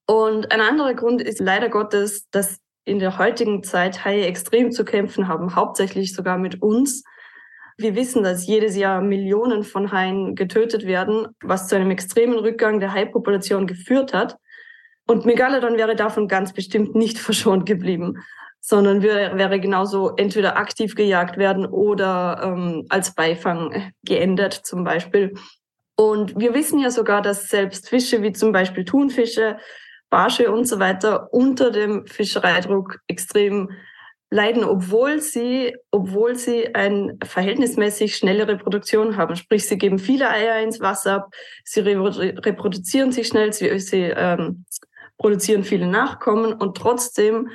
Und 0.06 0.52
ein 0.52 0.62
anderer 0.62 0.94
Grund 0.94 1.22
ist 1.22 1.40
leider 1.40 1.70
Gottes, 1.70 2.30
dass 2.30 2.60
in 2.86 3.00
der 3.00 3.18
heutigen 3.18 3.64
Zeit 3.64 4.06
Haie 4.06 4.26
extrem 4.26 4.72
zu 4.72 4.86
kämpfen 4.86 5.28
haben, 5.28 5.56
hauptsächlich 5.56 6.14
sogar 6.14 6.38
mit 6.38 6.62
uns. 6.62 7.04
Wir 7.78 7.96
wissen, 7.96 8.24
dass 8.24 8.48
jedes 8.48 8.78
Jahr 8.78 9.02
Millionen 9.02 9.64
von 9.64 9.92
Haien 9.92 10.36
getötet 10.36 10.86
werden, 10.86 11.28
was 11.42 11.68
zu 11.68 11.76
einem 11.76 11.92
extremen 11.92 12.38
Rückgang 12.38 12.80
der 12.80 12.94
Haipopulation 12.94 13.68
geführt 13.68 14.14
hat. 14.14 14.38
Und 15.08 15.26
Megalodon 15.26 15.78
wäre 15.78 15.96
davon 15.96 16.28
ganz 16.28 16.54
bestimmt 16.54 16.96
nicht 16.96 17.18
verschont 17.20 17.66
geblieben 17.66 18.24
sondern 18.62 19.02
wäre, 19.02 19.38
wäre 19.38 19.60
genauso 19.60 20.16
entweder 20.16 20.58
aktiv 20.58 20.96
gejagt 20.96 21.38
werden 21.38 21.66
oder 21.66 22.42
ähm, 22.44 22.86
als 22.90 23.16
Beifang 23.16 23.94
geendet 24.04 24.54
zum 24.54 24.84
Beispiel. 24.84 25.34
Und 25.96 26.40
wir 26.40 26.54
wissen 26.54 26.80
ja 26.80 26.92
sogar, 26.92 27.22
dass 27.22 27.48
selbst 27.48 27.90
Fische 27.90 28.22
wie 28.22 28.32
zum 28.32 28.52
Beispiel 28.52 28.86
Thunfische, 28.86 29.58
Barsche 30.10 30.52
und 30.52 30.66
so 30.66 30.80
weiter 30.80 31.34
unter 31.34 31.72
dem 31.72 32.06
Fischereidruck 32.06 33.00
extrem 33.08 33.70
leiden, 34.30 34.64
obwohl 34.64 35.22
sie, 35.22 35.76
obwohl 35.92 36.36
sie 36.36 36.76
eine 36.76 37.18
verhältnismäßig 37.24 38.16
schnelle 38.16 38.48
Reproduktion 38.48 39.18
haben. 39.18 39.36
Sprich, 39.36 39.66
sie 39.68 39.78
geben 39.78 40.00
viele 40.00 40.30
Eier 40.30 40.62
ins 40.62 40.80
Wasser 40.80 41.16
ab, 41.16 41.34
sie 41.64 41.80
reproduzieren 41.82 43.12
sich 43.12 43.28
schnell, 43.28 43.54
sie, 43.54 43.80
sie 43.80 44.04
ähm, 44.04 44.66
produzieren 45.18 45.64
viele 45.64 45.88
Nachkommen 45.88 46.54
und 46.54 46.78
trotzdem 46.78 47.50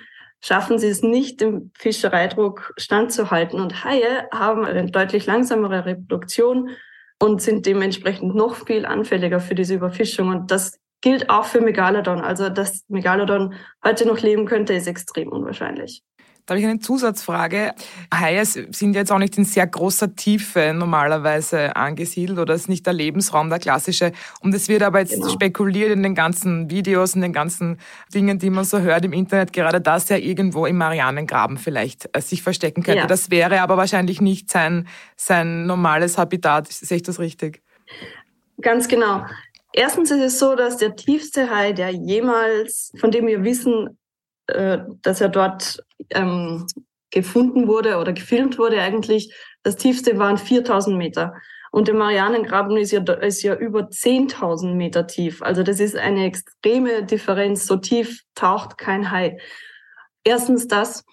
schaffen 0.45 0.79
sie 0.79 0.89
es 0.89 1.03
nicht, 1.03 1.41
dem 1.41 1.71
Fischereidruck 1.75 2.75
standzuhalten. 2.77 3.61
Und 3.61 3.85
Haie 3.85 4.29
haben 4.33 4.65
eine 4.65 4.91
deutlich 4.91 5.27
langsamere 5.27 5.87
Reproduktion 5.87 6.71
und 7.19 7.41
sind 7.41 7.67
dementsprechend 7.67 8.35
noch 8.35 8.57
viel 8.67 8.85
anfälliger 8.85 9.41
für 9.41 9.55
diese 9.55 9.75
Überfischung. 9.75 10.29
Und 10.29 10.51
das 10.51 10.81
gilt 11.01 11.31
auch 11.31 11.45
für 11.45 11.61
Megalodon. 11.61 12.21
Also, 12.21 12.49
dass 12.49 12.85
Megalodon 12.89 13.55
heute 13.85 14.07
noch 14.07 14.21
leben 14.21 14.47
könnte, 14.47 14.75
ist 14.75 14.89
extrem 14.89 15.29
unwahrscheinlich. 15.29 16.03
Da 16.47 16.55
habe 16.55 16.61
ich 16.61 16.67
eine 16.67 16.81
Zusatzfrage. 16.81 17.73
Haie 18.13 18.45
sind 18.45 18.95
jetzt 18.95 19.13
auch 19.13 19.19
nicht 19.19 19.39
in 19.39 19.45
sehr 19.45 19.67
großer 19.67 20.17
Tiefe 20.17 20.73
normalerweise 20.75 21.77
angesiedelt 21.77 22.39
oder 22.39 22.55
ist 22.55 22.69
nicht 22.69 22.85
der 22.85 22.93
Lebensraum 22.93 23.49
der 23.49 23.61
klassische. 23.61 24.13
Und 24.41 24.53
es 24.53 24.69
wird 24.69 24.83
aber 24.83 25.01
jetzt 25.01 25.15
genau. 25.15 25.29
spekuliert 25.29 25.93
in 25.93 26.03
den 26.03 26.17
ganzen 26.17 26.69
Videos, 26.69 27.15
in 27.15 27.21
den 27.21 27.33
ganzen 27.33 27.79
Dingen, 28.13 28.41
die 28.41 28.51
man 28.51 28.65
so 28.65 28.81
hört 28.81 29.05
im 29.05 29.13
Internet, 29.13 29.53
gerade 29.53 29.81
dass 29.81 30.11
er 30.11 30.19
irgendwo 30.19 30.67
im 30.67 30.79
Marianengraben 30.79 31.59
vielleicht 31.59 32.09
äh, 32.13 32.21
sich 32.21 32.43
verstecken 32.43 32.83
könnte. 32.83 33.03
Ja. 33.03 33.07
Das 33.07 33.31
wäre 33.31 33.61
aber 33.61 33.77
wahrscheinlich 33.77 34.21
nicht 34.21 34.51
sein, 34.51 34.89
sein 35.17 35.67
normales 35.67 36.19
Habitat. 36.19 36.67
Sehe 36.73 36.97
ich 36.97 37.03
das 37.05 37.21
richtig? 37.21 37.63
Ganz 38.61 38.89
genau. 38.89 39.25
Erstens 39.73 40.11
ist 40.11 40.21
es 40.21 40.39
so, 40.39 40.55
dass 40.55 40.77
der 40.77 40.97
tiefste 40.97 41.51
Hai, 41.51 41.73
der 41.73 41.91
jemals, 41.91 42.93
von 42.99 43.11
dem 43.11 43.27
wir 43.27 43.43
wissen, 43.43 43.97
äh, 44.55 44.85
dass 45.03 45.21
er 45.21 45.29
dort 45.29 45.83
ähm, 46.11 46.67
gefunden 47.11 47.69
wurde 47.69 47.99
oder 47.99 48.13
gefilmt 48.13 48.59
wurde 48.59 48.81
eigentlich, 48.81 49.35
das 49.63 49.77
tiefste 49.77 50.19
waren 50.19 50.39
4000 50.39 50.97
Meter. 50.97 51.35
Und 51.71 51.89
der 51.89 51.95
Marianengraben 51.95 52.77
ist 52.77 52.91
ja, 52.91 53.01
ist 53.01 53.43
ja 53.43 53.55
über 53.55 53.81
10.000 53.81 54.75
Meter 54.75 55.07
tief. 55.07 55.41
Also 55.43 55.63
das 55.63 55.81
ist 55.81 55.97
eine 55.97 56.27
extreme 56.27 57.05
Differenz. 57.05 57.67
So 57.67 57.77
tief 57.77 58.21
taucht 58.35 58.77
kein 58.77 59.11
Hai. 59.11 59.39
Erstens 60.23 60.69
das. 60.69 61.05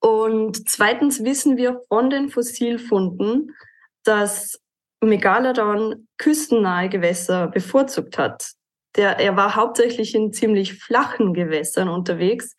Und 0.00 0.68
zweitens 0.68 1.24
wissen 1.24 1.56
wir 1.56 1.80
von 1.88 2.10
den 2.10 2.28
Fossilfunden, 2.28 3.56
dass 4.04 4.60
Megalodon 5.00 6.06
küstennahe 6.18 6.88
Gewässer 6.88 7.48
bevorzugt 7.48 8.16
hat. 8.16 8.52
Der, 8.96 9.18
er 9.18 9.36
war 9.36 9.56
hauptsächlich 9.56 10.14
in 10.14 10.32
ziemlich 10.32 10.74
flachen 10.74 11.34
Gewässern 11.34 11.88
unterwegs 11.88 12.56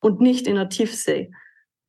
und 0.00 0.20
nicht 0.20 0.46
in 0.46 0.56
der 0.56 0.68
Tiefsee. 0.68 1.30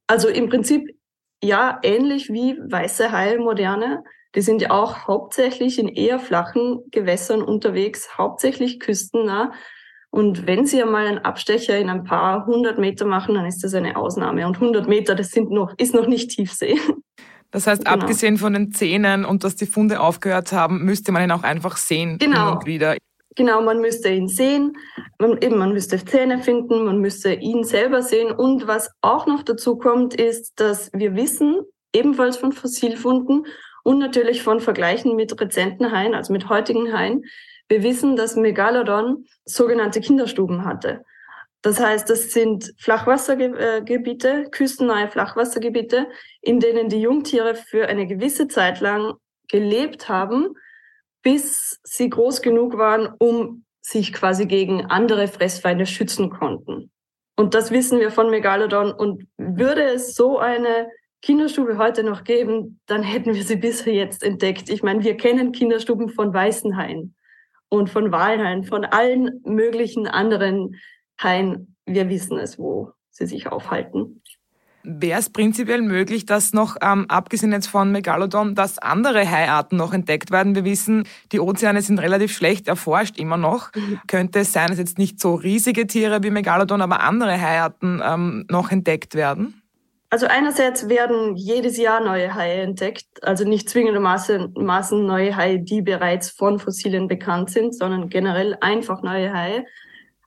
Also 0.07 0.27
im 0.27 0.49
Prinzip 0.49 0.97
ja 1.43 1.79
ähnlich 1.83 2.31
wie 2.31 2.57
weiße 2.57 3.11
Haie 3.11 3.39
moderne. 3.39 4.03
Die 4.35 4.41
sind 4.41 4.61
ja 4.61 4.71
auch 4.71 5.07
hauptsächlich 5.07 5.79
in 5.79 5.87
eher 5.87 6.19
flachen 6.19 6.81
Gewässern 6.91 7.41
unterwegs, 7.41 8.17
hauptsächlich 8.17 8.79
küstennah. 8.79 9.53
Und 10.09 10.47
wenn 10.47 10.65
sie 10.65 10.81
einmal 10.81 11.07
einen 11.07 11.17
Abstecher 11.19 11.77
in 11.77 11.89
ein 11.89 12.03
paar 12.03 12.45
hundert 12.45 12.79
Meter 12.79 13.05
machen, 13.05 13.35
dann 13.35 13.45
ist 13.45 13.63
das 13.63 13.73
eine 13.73 13.97
Ausnahme. 13.97 14.47
Und 14.47 14.55
100 14.55 14.87
Meter, 14.87 15.13
das 15.13 15.31
sind 15.31 15.51
noch, 15.51 15.73
ist 15.77 15.93
noch 15.93 16.07
nicht 16.07 16.31
Tiefsee. 16.31 16.77
Das 17.51 17.67
heißt, 17.67 17.85
genau. 17.85 18.01
abgesehen 18.01 18.37
von 18.37 18.51
den 18.51 18.73
Zähnen 18.73 19.23
und 19.23 19.45
dass 19.45 19.55
die 19.55 19.65
Funde 19.65 20.01
aufgehört 20.01 20.51
haben, 20.51 20.83
müsste 20.83 21.13
man 21.13 21.23
ihn 21.23 21.31
auch 21.31 21.43
einfach 21.43 21.77
sehen. 21.77 22.17
Genau. 22.17 22.59
wieder. 22.65 22.97
Genau, 23.35 23.61
man 23.61 23.81
müsste 23.81 24.09
ihn 24.09 24.29
sehen, 24.29 24.77
man, 25.19 25.37
eben, 25.41 25.57
man 25.57 25.73
müsste 25.73 26.03
Zähne 26.03 26.39
finden, 26.39 26.85
man 26.85 26.99
müsste 26.99 27.33
ihn 27.33 27.65
selber 27.65 28.01
sehen. 28.01 28.31
Und 28.31 28.65
was 28.65 28.89
auch 29.01 29.27
noch 29.27 29.43
dazu 29.43 29.77
kommt, 29.77 30.13
ist, 30.13 30.59
dass 30.59 30.89
wir 30.93 31.15
wissen, 31.15 31.61
ebenfalls 31.93 32.37
von 32.37 32.53
Fossilfunden 32.53 33.45
und 33.83 33.99
natürlich 33.99 34.41
von 34.41 34.61
Vergleichen 34.61 35.15
mit 35.15 35.39
rezenten 35.39 35.91
Haien, 35.91 36.15
also 36.15 36.31
mit 36.31 36.47
heutigen 36.49 36.93
Haien, 36.93 37.23
wir 37.67 37.83
wissen, 37.83 38.15
dass 38.15 38.35
Megalodon 38.35 39.25
sogenannte 39.43 39.99
Kinderstuben 39.99 40.65
hatte. 40.65 41.03
Das 41.61 41.79
heißt, 41.79 42.09
das 42.09 42.31
sind 42.31 42.73
Flachwassergebiete, 42.77 44.49
küstennahe 44.51 45.07
Flachwassergebiete, 45.09 46.07
in 46.41 46.59
denen 46.59 46.89
die 46.89 47.01
Jungtiere 47.01 47.55
für 47.55 47.87
eine 47.87 48.05
gewisse 48.05 48.47
Zeit 48.47 48.81
lang 48.81 49.15
gelebt 49.49 50.07
haben, 50.07 50.53
bis 51.25 51.79
sie 51.83 52.07
groß 52.07 52.43
genug 52.43 52.77
waren, 52.77 53.09
um 53.17 53.65
sich 53.81 54.13
quasi 54.13 54.45
gegen 54.45 54.85
andere 54.85 55.27
Fressfeinde 55.27 55.87
schützen 55.87 56.29
konnten. 56.29 56.91
Und 57.35 57.55
das 57.55 57.71
wissen 57.71 57.99
wir 57.99 58.11
von 58.11 58.29
Megalodon. 58.29 58.91
Und 58.91 59.27
würde 59.37 59.83
es 59.85 60.13
so 60.13 60.37
eine 60.37 60.87
Kinderstube 61.23 61.79
heute 61.79 62.03
noch 62.03 62.23
geben, 62.23 62.79
dann 62.85 63.01
hätten 63.01 63.33
wir 63.33 63.43
sie 63.43 63.55
bisher 63.55 63.93
jetzt 63.93 64.23
entdeckt. 64.23 64.69
Ich 64.69 64.83
meine, 64.83 65.03
wir 65.03 65.17
kennen 65.17 65.51
Kinderstuben 65.51 66.09
von 66.09 66.31
weißen 66.31 66.77
Haien 66.77 67.15
und 67.69 67.89
von 67.89 68.11
Walhaien, 68.11 68.63
von 68.63 68.85
allen 68.85 69.41
möglichen 69.45 70.07
anderen 70.07 70.75
Haien, 71.19 71.75
wir 71.87 72.07
wissen 72.07 72.37
es, 72.37 72.59
wo 72.59 72.91
sie 73.09 73.25
sich 73.25 73.47
aufhalten. 73.47 74.21
Wäre 74.87 75.19
es 75.19 75.29
prinzipiell 75.29 75.81
möglich, 75.81 76.25
dass 76.25 76.53
noch, 76.53 76.77
ähm, 76.81 77.05
abgesehen 77.09 77.51
jetzt 77.51 77.67
von 77.67 77.91
Megalodon, 77.91 78.53
dass 78.55 78.77
andere 78.77 79.29
Haiarten 79.29 79.77
noch 79.77 79.93
entdeckt 79.93 80.31
werden? 80.31 80.55
Wir 80.55 80.63
wissen, 80.63 81.07
die 81.31 81.39
Ozeane 81.39 81.81
sind 81.81 81.99
relativ 81.99 82.31
schlecht 82.31 82.67
erforscht, 82.67 83.17
immer 83.17 83.37
noch. 83.37 83.73
Mhm. 83.73 83.99
Könnte 84.07 84.39
es 84.39 84.53
sein, 84.53 84.67
dass 84.67 84.77
jetzt 84.77 84.97
nicht 84.99 85.19
so 85.19 85.35
riesige 85.35 85.87
Tiere 85.87 86.21
wie 86.23 86.29
Megalodon, 86.29 86.81
aber 86.81 87.01
andere 87.01 87.39
Haiarten 87.39 88.01
ähm, 88.05 88.45
noch 88.49 88.71
entdeckt 88.71 89.15
werden? 89.15 89.61
Also 90.11 90.27
einerseits 90.27 90.87
werden 90.87 91.35
jedes 91.35 91.77
Jahr 91.77 91.99
neue 91.99 92.35
Haie 92.35 92.61
entdeckt, 92.61 93.05
also 93.21 93.43
nicht 93.43 93.69
zwingendermaßen 93.69 95.05
neue 95.05 95.35
Haie, 95.35 95.59
die 95.59 95.81
bereits 95.81 96.29
von 96.29 96.59
Fossilien 96.59 97.07
bekannt 97.07 97.49
sind, 97.49 97.75
sondern 97.75 98.09
generell 98.09 98.55
einfach 98.61 99.01
neue 99.01 99.33
Haie. 99.33 99.65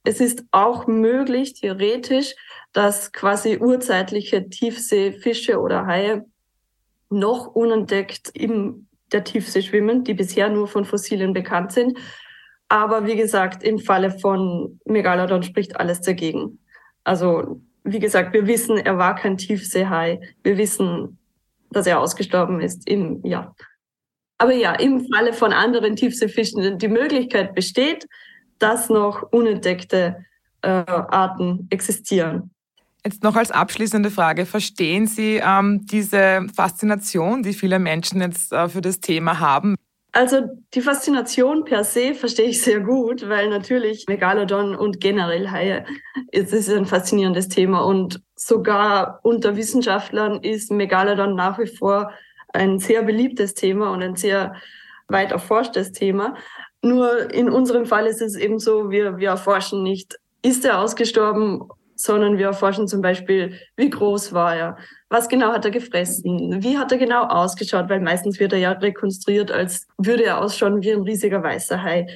Es 0.05 0.21
ist 0.21 0.45
auch 0.51 0.87
möglich, 0.87 1.55
theoretisch, 1.55 2.35
dass 2.79 3.11
quasi 3.11 3.59
urzeitliche 3.59 4.49
Tiefseefische 4.49 5.59
oder 5.59 5.87
Haie 5.87 6.25
noch 7.11 7.49
unentdeckt 7.49 8.29
in 8.29 8.87
der 9.11 9.25
Tiefsee 9.25 9.63
schwimmen, 9.63 10.05
die 10.05 10.15
bisher 10.15 10.49
nur 10.49 10.69
von 10.69 10.85
Fossilien 10.85 11.33
bekannt 11.33 11.73
sind. 11.73 11.99
Aber 12.69 13.05
wie 13.05 13.17
gesagt, 13.17 13.65
im 13.65 13.81
Falle 13.81 14.13
von 14.13 14.79
Megalodon 14.85 15.43
spricht 15.43 15.75
alles 15.81 16.03
dagegen. 16.03 16.61
Also, 17.03 17.61
wie 17.83 17.99
gesagt, 17.99 18.33
wir 18.33 18.47
wissen, 18.47 18.77
er 18.77 18.97
war 18.97 19.17
kein 19.17 19.39
Tiefseehai. 19.39 20.21
Wir 20.45 20.57
wissen, 20.57 21.19
dass 21.71 21.89
er 21.89 21.99
ausgestorben 21.99 22.61
ist 22.61 22.89
im, 22.89 23.27
ja. 23.27 23.57
Aber 24.39 24.55
ja, 24.55 24.75
im 24.75 25.05
Falle 25.13 25.33
von 25.33 25.53
anderen 25.53 25.97
Tiefseefischen 25.97 26.79
die 26.79 26.87
Möglichkeit 26.87 27.57
besteht, 27.57 28.07
dass 28.61 28.89
noch 28.89 29.33
unentdeckte 29.33 30.25
äh, 30.63 30.69
Arten 30.69 31.67
existieren. 31.71 32.53
Jetzt 33.09 33.23
noch 33.23 33.37
als 33.37 33.51
abschließende 33.51 34.11
Frage, 34.11 34.45
verstehen 34.45 35.07
Sie 35.07 35.41
ähm, 35.43 35.87
diese 35.87 36.47
Faszination, 36.55 37.43
die 37.43 37.55
viele 37.55 37.79
Menschen 37.79 38.21
jetzt 38.21 38.53
äh, 38.53 38.69
für 38.69 38.83
das 38.83 39.01
Thema 39.01 39.41
haben? 39.41 39.77
Also 40.13 40.43
die 40.75 40.83
Faszination 40.83 41.65
per 41.65 41.85
se 41.85 42.13
verstehe 42.13 42.51
ich 42.51 42.61
sehr 42.61 42.81
gut, 42.81 43.27
weil 43.27 43.49
natürlich 43.49 44.05
Megalodon 44.09 44.77
und 44.77 45.01
generell 45.01 45.51
Haie, 45.51 45.87
es 46.33 46.53
ist 46.53 46.69
ein 46.69 46.85
faszinierendes 46.85 47.49
Thema 47.49 47.81
und 47.81 48.21
sogar 48.37 49.21
unter 49.23 49.57
Wissenschaftlern 49.57 50.43
ist 50.43 50.71
Megalodon 50.71 51.35
nach 51.35 51.59
wie 51.59 51.67
vor 51.67 52.13
ein 52.53 52.79
sehr 52.79 53.03
beliebtes 53.05 53.55
Thema 53.55 53.91
und 53.91 54.03
ein 54.03 54.17
sehr 54.17 54.55
weit 55.09 55.33
erforschtes 55.33 55.93
Thema. 55.93 56.35
Nur 56.83 57.33
in 57.33 57.49
unserem 57.49 57.87
Fall 57.87 58.07
ist 58.07 58.21
es 58.21 58.37
eben 58.37 58.59
so, 58.59 58.91
wir, 58.91 59.17
wir 59.17 59.31
erforschen 59.31 59.83
nicht, 59.83 60.19
ist 60.43 60.67
er 60.67 60.81
ausgestorben, 60.81 61.69
sondern 61.99 62.39
wir 62.39 62.47
erforschen 62.47 62.87
zum 62.87 63.03
Beispiel, 63.03 63.59
wie 63.77 63.91
groß 63.91 64.33
war 64.33 64.55
er, 64.57 64.79
was 65.09 65.29
genau 65.29 65.53
hat 65.53 65.65
er 65.65 65.73
gefressen, 65.73 66.63
wie 66.63 66.79
hat 66.79 66.93
er 66.93 66.99
genau 66.99 67.25
ausgeschaut, 67.25 67.89
weil 67.89 68.01
meistens 68.01 68.39
wird 68.39 68.53
er 68.53 68.61
ja 68.61 68.73
rekonstruiert, 68.73 69.51
als 69.51 69.89
würde 69.99 70.25
er 70.25 70.41
ausschauen 70.41 70.81
wie 70.81 70.93
ein 70.93 71.03
riesiger 71.03 71.43
weißer 71.43 71.83
Hai. 71.83 72.07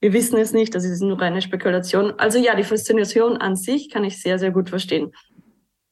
Wir 0.00 0.12
wissen 0.12 0.38
es 0.38 0.52
nicht, 0.52 0.74
das 0.74 0.84
ist 0.84 1.00
nur 1.00 1.20
eine 1.20 1.42
Spekulation. 1.42 2.12
Also 2.18 2.38
ja, 2.38 2.54
die 2.54 2.62
Faszination 2.62 3.36
an 3.36 3.56
sich 3.56 3.90
kann 3.90 4.04
ich 4.04 4.20
sehr, 4.20 4.38
sehr 4.38 4.52
gut 4.52 4.68
verstehen. 4.68 5.12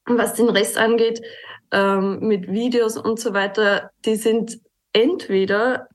Was 0.07 0.35
den 0.35 0.49
Rest 0.49 0.79
angeht, 0.79 1.21
ähm, 1.73 2.21
mit 2.21 2.51
Videos 2.51 2.97
und 2.97 3.19
so 3.19 3.35
weiter, 3.35 3.91
die 4.05 4.17
sind 4.17 4.61
entweder, 4.93 5.89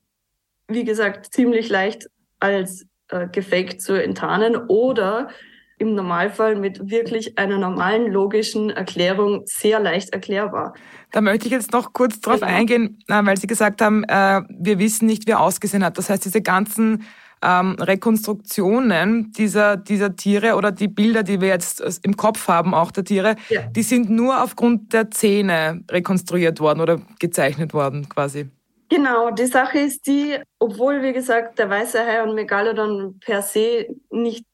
wie 0.67 0.83
gesagt, 0.83 1.33
ziemlich 1.33 1.69
leicht 1.69 2.07
als 2.39 2.85
äh, 3.09 3.27
gefaked 3.27 3.81
zu 3.81 3.93
enttarnen 3.93 4.55
oder 4.67 5.29
im 5.77 5.95
Normalfall 5.95 6.55
mit 6.55 6.89
wirklich 6.89 7.37
einer 7.37 7.57
normalen 7.57 8.11
logischen 8.11 8.69
Erklärung 8.69 9.43
sehr 9.45 9.79
leicht 9.79 10.13
erklärbar. 10.13 10.73
Da 11.11 11.21
möchte 11.21 11.45
ich 11.45 11.51
jetzt 11.51 11.71
noch 11.71 11.93
kurz 11.93 12.19
darauf 12.19 12.41
genau. 12.41 12.53
eingehen, 12.53 12.99
äh, 13.07 13.25
weil 13.25 13.37
Sie 13.37 13.47
gesagt 13.47 13.81
haben, 13.81 14.03
äh, 14.05 14.41
wir 14.49 14.79
wissen 14.79 15.05
nicht, 15.05 15.27
wie 15.27 15.31
er 15.31 15.41
ausgesehen 15.41 15.83
hat. 15.83 15.97
Das 15.97 16.09
heißt, 16.09 16.25
diese 16.25 16.41
ganzen 16.41 17.05
ähm, 17.41 17.75
Rekonstruktionen 17.79 19.31
dieser, 19.31 19.77
dieser 19.77 20.15
Tiere 20.15 20.55
oder 20.55 20.71
die 20.71 20.87
Bilder, 20.87 21.23
die 21.23 21.41
wir 21.41 21.49
jetzt 21.49 21.99
im 22.03 22.17
Kopf 22.17 22.47
haben, 22.47 22.73
auch 22.73 22.91
der 22.91 23.03
Tiere, 23.03 23.35
ja. 23.49 23.61
die 23.63 23.83
sind 23.83 24.09
nur 24.09 24.43
aufgrund 24.43 24.93
der 24.93 25.11
Zähne 25.11 25.83
rekonstruiert 25.89 26.59
worden 26.59 26.81
oder 26.81 27.01
gezeichnet 27.19 27.73
worden 27.73 28.09
quasi. 28.09 28.49
Genau, 28.89 29.31
die 29.31 29.47
Sache 29.47 29.79
ist 29.79 30.05
die, 30.05 30.37
obwohl, 30.59 31.01
wie 31.01 31.13
gesagt, 31.13 31.57
der 31.59 31.69
weiße 31.69 31.99
Hai 31.99 32.23
und 32.23 32.35
Megalodon 32.35 33.19
per 33.19 33.41
se 33.41 33.87
nicht 34.11 34.45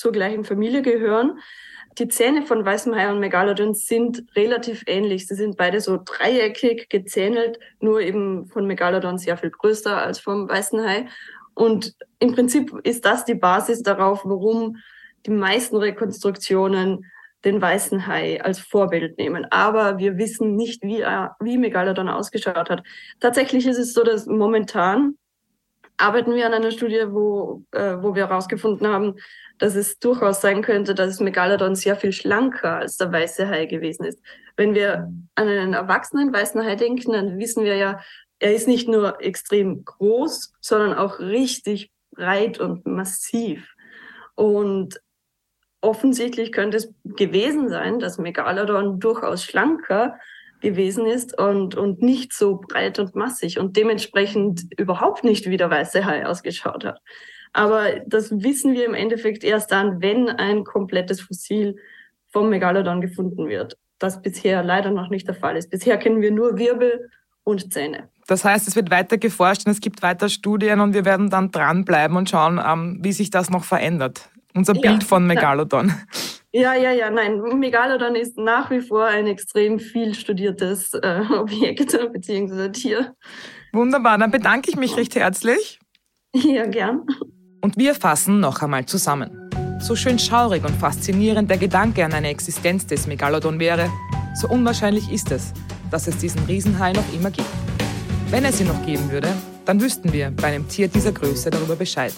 zur 0.00 0.12
gleichen 0.12 0.44
Familie 0.44 0.80
gehören, 0.80 1.38
die 1.98 2.08
Zähne 2.08 2.42
von 2.42 2.64
weißem 2.64 2.94
Hai 2.94 3.10
und 3.10 3.20
Megalodon 3.20 3.74
sind 3.74 4.24
relativ 4.34 4.84
ähnlich. 4.86 5.26
Sie 5.26 5.34
sind 5.34 5.56
beide 5.56 5.80
so 5.80 6.00
dreieckig 6.02 6.88
gezähnelt, 6.88 7.58
nur 7.80 8.00
eben 8.00 8.46
von 8.46 8.66
Megalodon 8.66 9.18
sehr 9.18 9.36
viel 9.36 9.50
größer 9.50 9.96
als 9.98 10.18
vom 10.18 10.48
weißen 10.48 10.82
Hai. 10.82 11.06
Und 11.52 11.94
im 12.18 12.32
Prinzip 12.32 12.72
ist 12.84 13.04
das 13.04 13.24
die 13.26 13.34
Basis 13.34 13.82
darauf, 13.82 14.24
warum 14.24 14.76
die 15.26 15.32
meisten 15.32 15.76
Rekonstruktionen 15.76 17.04
den 17.44 17.60
weißen 17.60 18.06
Hai 18.06 18.42
als 18.42 18.58
Vorbild 18.60 19.18
nehmen. 19.18 19.46
Aber 19.50 19.98
wir 19.98 20.16
wissen 20.16 20.56
nicht, 20.56 20.82
wie, 20.82 21.00
er, 21.00 21.36
wie 21.40 21.58
Megalodon 21.58 22.08
ausgeschaut 22.08 22.70
hat. 22.70 22.82
Tatsächlich 23.18 23.66
ist 23.66 23.78
es 23.78 23.92
so, 23.92 24.04
dass 24.04 24.26
momentan 24.26 25.16
arbeiten 26.00 26.34
wir 26.34 26.46
an 26.46 26.54
einer 26.54 26.70
Studie, 26.70 27.04
wo, 27.08 27.62
äh, 27.72 27.96
wo 28.00 28.14
wir 28.14 28.26
herausgefunden 28.28 28.86
haben, 28.86 29.16
dass 29.60 29.76
es 29.76 29.98
durchaus 29.98 30.40
sein 30.40 30.62
könnte, 30.62 30.94
dass 30.94 31.20
Megalodon 31.20 31.74
sehr 31.74 31.94
viel 31.94 32.12
schlanker 32.12 32.78
als 32.78 32.96
der 32.96 33.12
weiße 33.12 33.46
Hai 33.46 33.66
gewesen 33.66 34.04
ist. 34.04 34.20
Wenn 34.56 34.74
wir 34.74 35.12
an 35.34 35.48
einen 35.48 35.74
erwachsenen 35.74 36.32
weißen 36.32 36.64
Hai 36.64 36.76
denken, 36.76 37.12
dann 37.12 37.38
wissen 37.38 37.64
wir 37.64 37.76
ja, 37.76 38.00
er 38.38 38.54
ist 38.54 38.66
nicht 38.66 38.88
nur 38.88 39.22
extrem 39.22 39.84
groß, 39.84 40.54
sondern 40.60 40.94
auch 40.94 41.20
richtig 41.20 41.90
breit 42.10 42.58
und 42.58 42.86
massiv. 42.86 43.74
Und 44.34 44.98
offensichtlich 45.82 46.52
könnte 46.52 46.78
es 46.78 46.94
gewesen 47.04 47.68
sein, 47.68 47.98
dass 47.98 48.18
Megalodon 48.18 48.98
durchaus 48.98 49.44
schlanker 49.44 50.18
gewesen 50.60 51.06
ist 51.06 51.38
und, 51.38 51.74
und 51.74 52.00
nicht 52.00 52.32
so 52.32 52.56
breit 52.56 52.98
und 52.98 53.14
massig 53.14 53.58
und 53.58 53.76
dementsprechend 53.76 54.62
überhaupt 54.78 55.22
nicht 55.22 55.48
wie 55.50 55.56
der 55.58 55.70
weiße 55.70 56.06
Hai 56.06 56.26
ausgeschaut 56.26 56.84
hat. 56.84 57.00
Aber 57.52 58.00
das 58.06 58.30
wissen 58.30 58.74
wir 58.74 58.84
im 58.86 58.94
Endeffekt 58.94 59.44
erst 59.44 59.72
dann, 59.72 60.00
wenn 60.00 60.28
ein 60.28 60.64
komplettes 60.64 61.20
Fossil 61.20 61.76
vom 62.28 62.48
Megalodon 62.48 63.00
gefunden 63.00 63.48
wird. 63.48 63.76
Das 63.98 64.22
bisher 64.22 64.62
leider 64.62 64.90
noch 64.90 65.10
nicht 65.10 65.26
der 65.26 65.34
Fall 65.34 65.56
ist. 65.56 65.70
Bisher 65.70 65.98
kennen 65.98 66.20
wir 66.20 66.30
nur 66.30 66.58
Wirbel 66.58 67.10
und 67.44 67.72
Zähne. 67.72 68.08
Das 68.26 68.44
heißt, 68.44 68.68
es 68.68 68.76
wird 68.76 68.90
weiter 68.90 69.18
geforscht 69.18 69.66
und 69.66 69.72
es 69.72 69.80
gibt 69.80 70.02
weiter 70.02 70.28
Studien 70.28 70.80
und 70.80 70.94
wir 70.94 71.04
werden 71.04 71.30
dann 71.30 71.50
dranbleiben 71.50 72.16
und 72.16 72.30
schauen, 72.30 72.60
ähm, 72.64 72.98
wie 73.02 73.12
sich 73.12 73.30
das 73.30 73.50
noch 73.50 73.64
verändert. 73.64 74.30
Unser 74.54 74.74
ja, 74.74 74.80
Bild 74.80 75.04
von 75.04 75.26
Megalodon. 75.26 75.92
Ja, 76.52 76.74
ja, 76.74 76.90
ja, 76.90 77.10
nein. 77.10 77.40
Megalodon 77.40 78.16
ist 78.16 78.36
nach 78.36 78.70
wie 78.70 78.80
vor 78.80 79.06
ein 79.06 79.26
extrem 79.26 79.78
viel 79.78 80.14
studiertes 80.14 80.94
äh, 80.94 81.22
Objekt 81.32 81.96
bzw. 82.12 82.70
Tier. 82.70 83.14
Wunderbar, 83.72 84.18
dann 84.18 84.30
bedanke 84.30 84.70
ich 84.70 84.76
mich 84.76 84.96
recht 84.96 85.14
herzlich. 85.14 85.78
Ja, 86.32 86.66
gern. 86.66 87.06
Und 87.60 87.76
wir 87.76 87.94
fassen 87.94 88.40
noch 88.40 88.62
einmal 88.62 88.86
zusammen. 88.86 89.30
So 89.80 89.94
schön 89.94 90.18
schaurig 90.18 90.64
und 90.64 90.74
faszinierend 90.76 91.50
der 91.50 91.58
Gedanke 91.58 92.04
an 92.04 92.12
eine 92.12 92.28
Existenz 92.28 92.86
des 92.86 93.06
Megalodon 93.06 93.58
wäre, 93.58 93.90
so 94.34 94.48
unwahrscheinlich 94.48 95.10
ist 95.12 95.30
es, 95.30 95.52
dass 95.90 96.06
es 96.06 96.16
diesen 96.16 96.42
Riesenhai 96.44 96.92
noch 96.92 97.12
immer 97.12 97.30
gibt. 97.30 97.48
Wenn 98.30 98.44
es 98.44 98.60
ihn 98.60 98.68
noch 98.68 98.86
geben 98.86 99.10
würde, 99.10 99.28
dann 99.66 99.80
wüssten 99.80 100.12
wir 100.12 100.30
bei 100.30 100.48
einem 100.48 100.68
Tier 100.68 100.88
dieser 100.88 101.12
Größe 101.12 101.50
darüber 101.50 101.76
Bescheid. 101.76 102.14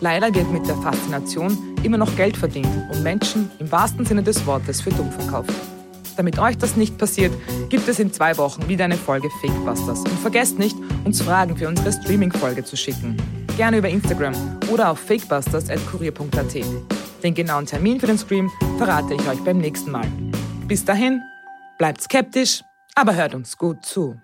Leider 0.00 0.34
wird 0.34 0.50
mit 0.50 0.66
der 0.66 0.76
Faszination 0.76 1.76
immer 1.82 1.98
noch 1.98 2.16
Geld 2.16 2.36
verdient 2.36 2.68
und 2.92 3.02
Menschen 3.02 3.50
im 3.58 3.70
wahrsten 3.70 4.06
Sinne 4.06 4.22
des 4.22 4.46
Wortes 4.46 4.80
für 4.80 4.90
dumm 4.90 5.10
verkauft. 5.12 5.52
Damit 6.16 6.38
euch 6.38 6.56
das 6.56 6.76
nicht 6.76 6.98
passiert, 6.98 7.32
gibt 7.68 7.88
es 7.88 7.98
in 7.98 8.12
zwei 8.12 8.36
Wochen 8.38 8.68
wieder 8.68 8.84
eine 8.84 8.96
Folge 8.96 9.28
Fakebusters. 9.40 10.00
Und 10.00 10.18
vergesst 10.20 10.58
nicht, 10.58 10.76
uns 11.04 11.20
Fragen 11.20 11.56
für 11.56 11.68
unsere 11.68 11.92
Streaming-Folge 11.92 12.64
zu 12.64 12.76
schicken. 12.76 13.16
Gerne 13.56 13.78
über 13.78 13.88
Instagram 13.88 14.34
oder 14.72 14.90
auf 14.90 14.98
fakebusters.kurier.at. 15.00 16.56
Den 17.22 17.34
genauen 17.34 17.66
Termin 17.66 18.00
für 18.00 18.06
den 18.06 18.18
Stream 18.18 18.50
verrate 18.78 19.14
ich 19.14 19.28
euch 19.28 19.38
beim 19.44 19.58
nächsten 19.58 19.90
Mal. 19.90 20.06
Bis 20.66 20.84
dahin, 20.84 21.20
bleibt 21.78 22.00
skeptisch, 22.00 22.62
aber 22.94 23.14
hört 23.14 23.34
uns 23.34 23.56
gut 23.56 23.84
zu. 23.84 24.16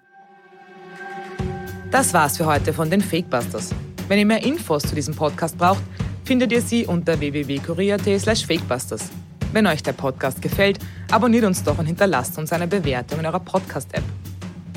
Das 1.90 2.12
war's 2.14 2.38
für 2.38 2.46
heute 2.46 2.72
von 2.72 2.90
den 2.90 3.00
Fakebusters. 3.00 3.70
Wenn 4.08 4.18
ihr 4.18 4.26
mehr 4.26 4.42
Infos 4.42 4.82
zu 4.82 4.94
diesem 4.94 5.14
Podcast 5.14 5.58
braucht, 5.58 5.82
findet 6.24 6.50
ihr 6.52 6.62
sie 6.62 6.86
unter 6.86 7.20
www.kurier.at 7.20 8.38
fakebusters. 8.38 9.10
Wenn 9.52 9.66
euch 9.66 9.82
der 9.82 9.92
Podcast 9.92 10.42
gefällt, 10.42 10.78
abonniert 11.10 11.44
uns 11.44 11.62
doch 11.62 11.78
und 11.78 11.86
hinterlasst 11.86 12.36
uns 12.38 12.52
eine 12.52 12.66
Bewertung 12.66 13.20
in 13.20 13.26
eurer 13.26 13.40
Podcast-App. 13.40 14.04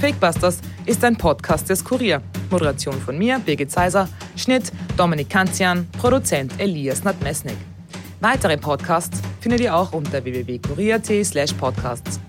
Fakebusters 0.01 0.61
ist 0.87 1.03
ein 1.03 1.15
Podcast 1.15 1.69
des 1.69 1.85
Kurier. 1.85 2.23
Moderation 2.49 2.99
von 2.99 3.19
mir, 3.19 3.37
Birgit 3.37 3.69
Seiser, 3.69 4.09
Schnitt 4.35 4.71
Dominik 4.97 5.29
Kanzian, 5.29 5.87
Produzent 5.91 6.59
Elias 6.59 7.03
Nadmesnik. 7.03 7.57
Weitere 8.19 8.57
Podcasts 8.57 9.21
findet 9.41 9.61
ihr 9.61 9.75
auch 9.75 9.93
unter 9.93 10.23
www.kurier.at 10.23 11.05
slash 11.23 11.53
podcasts 11.53 12.19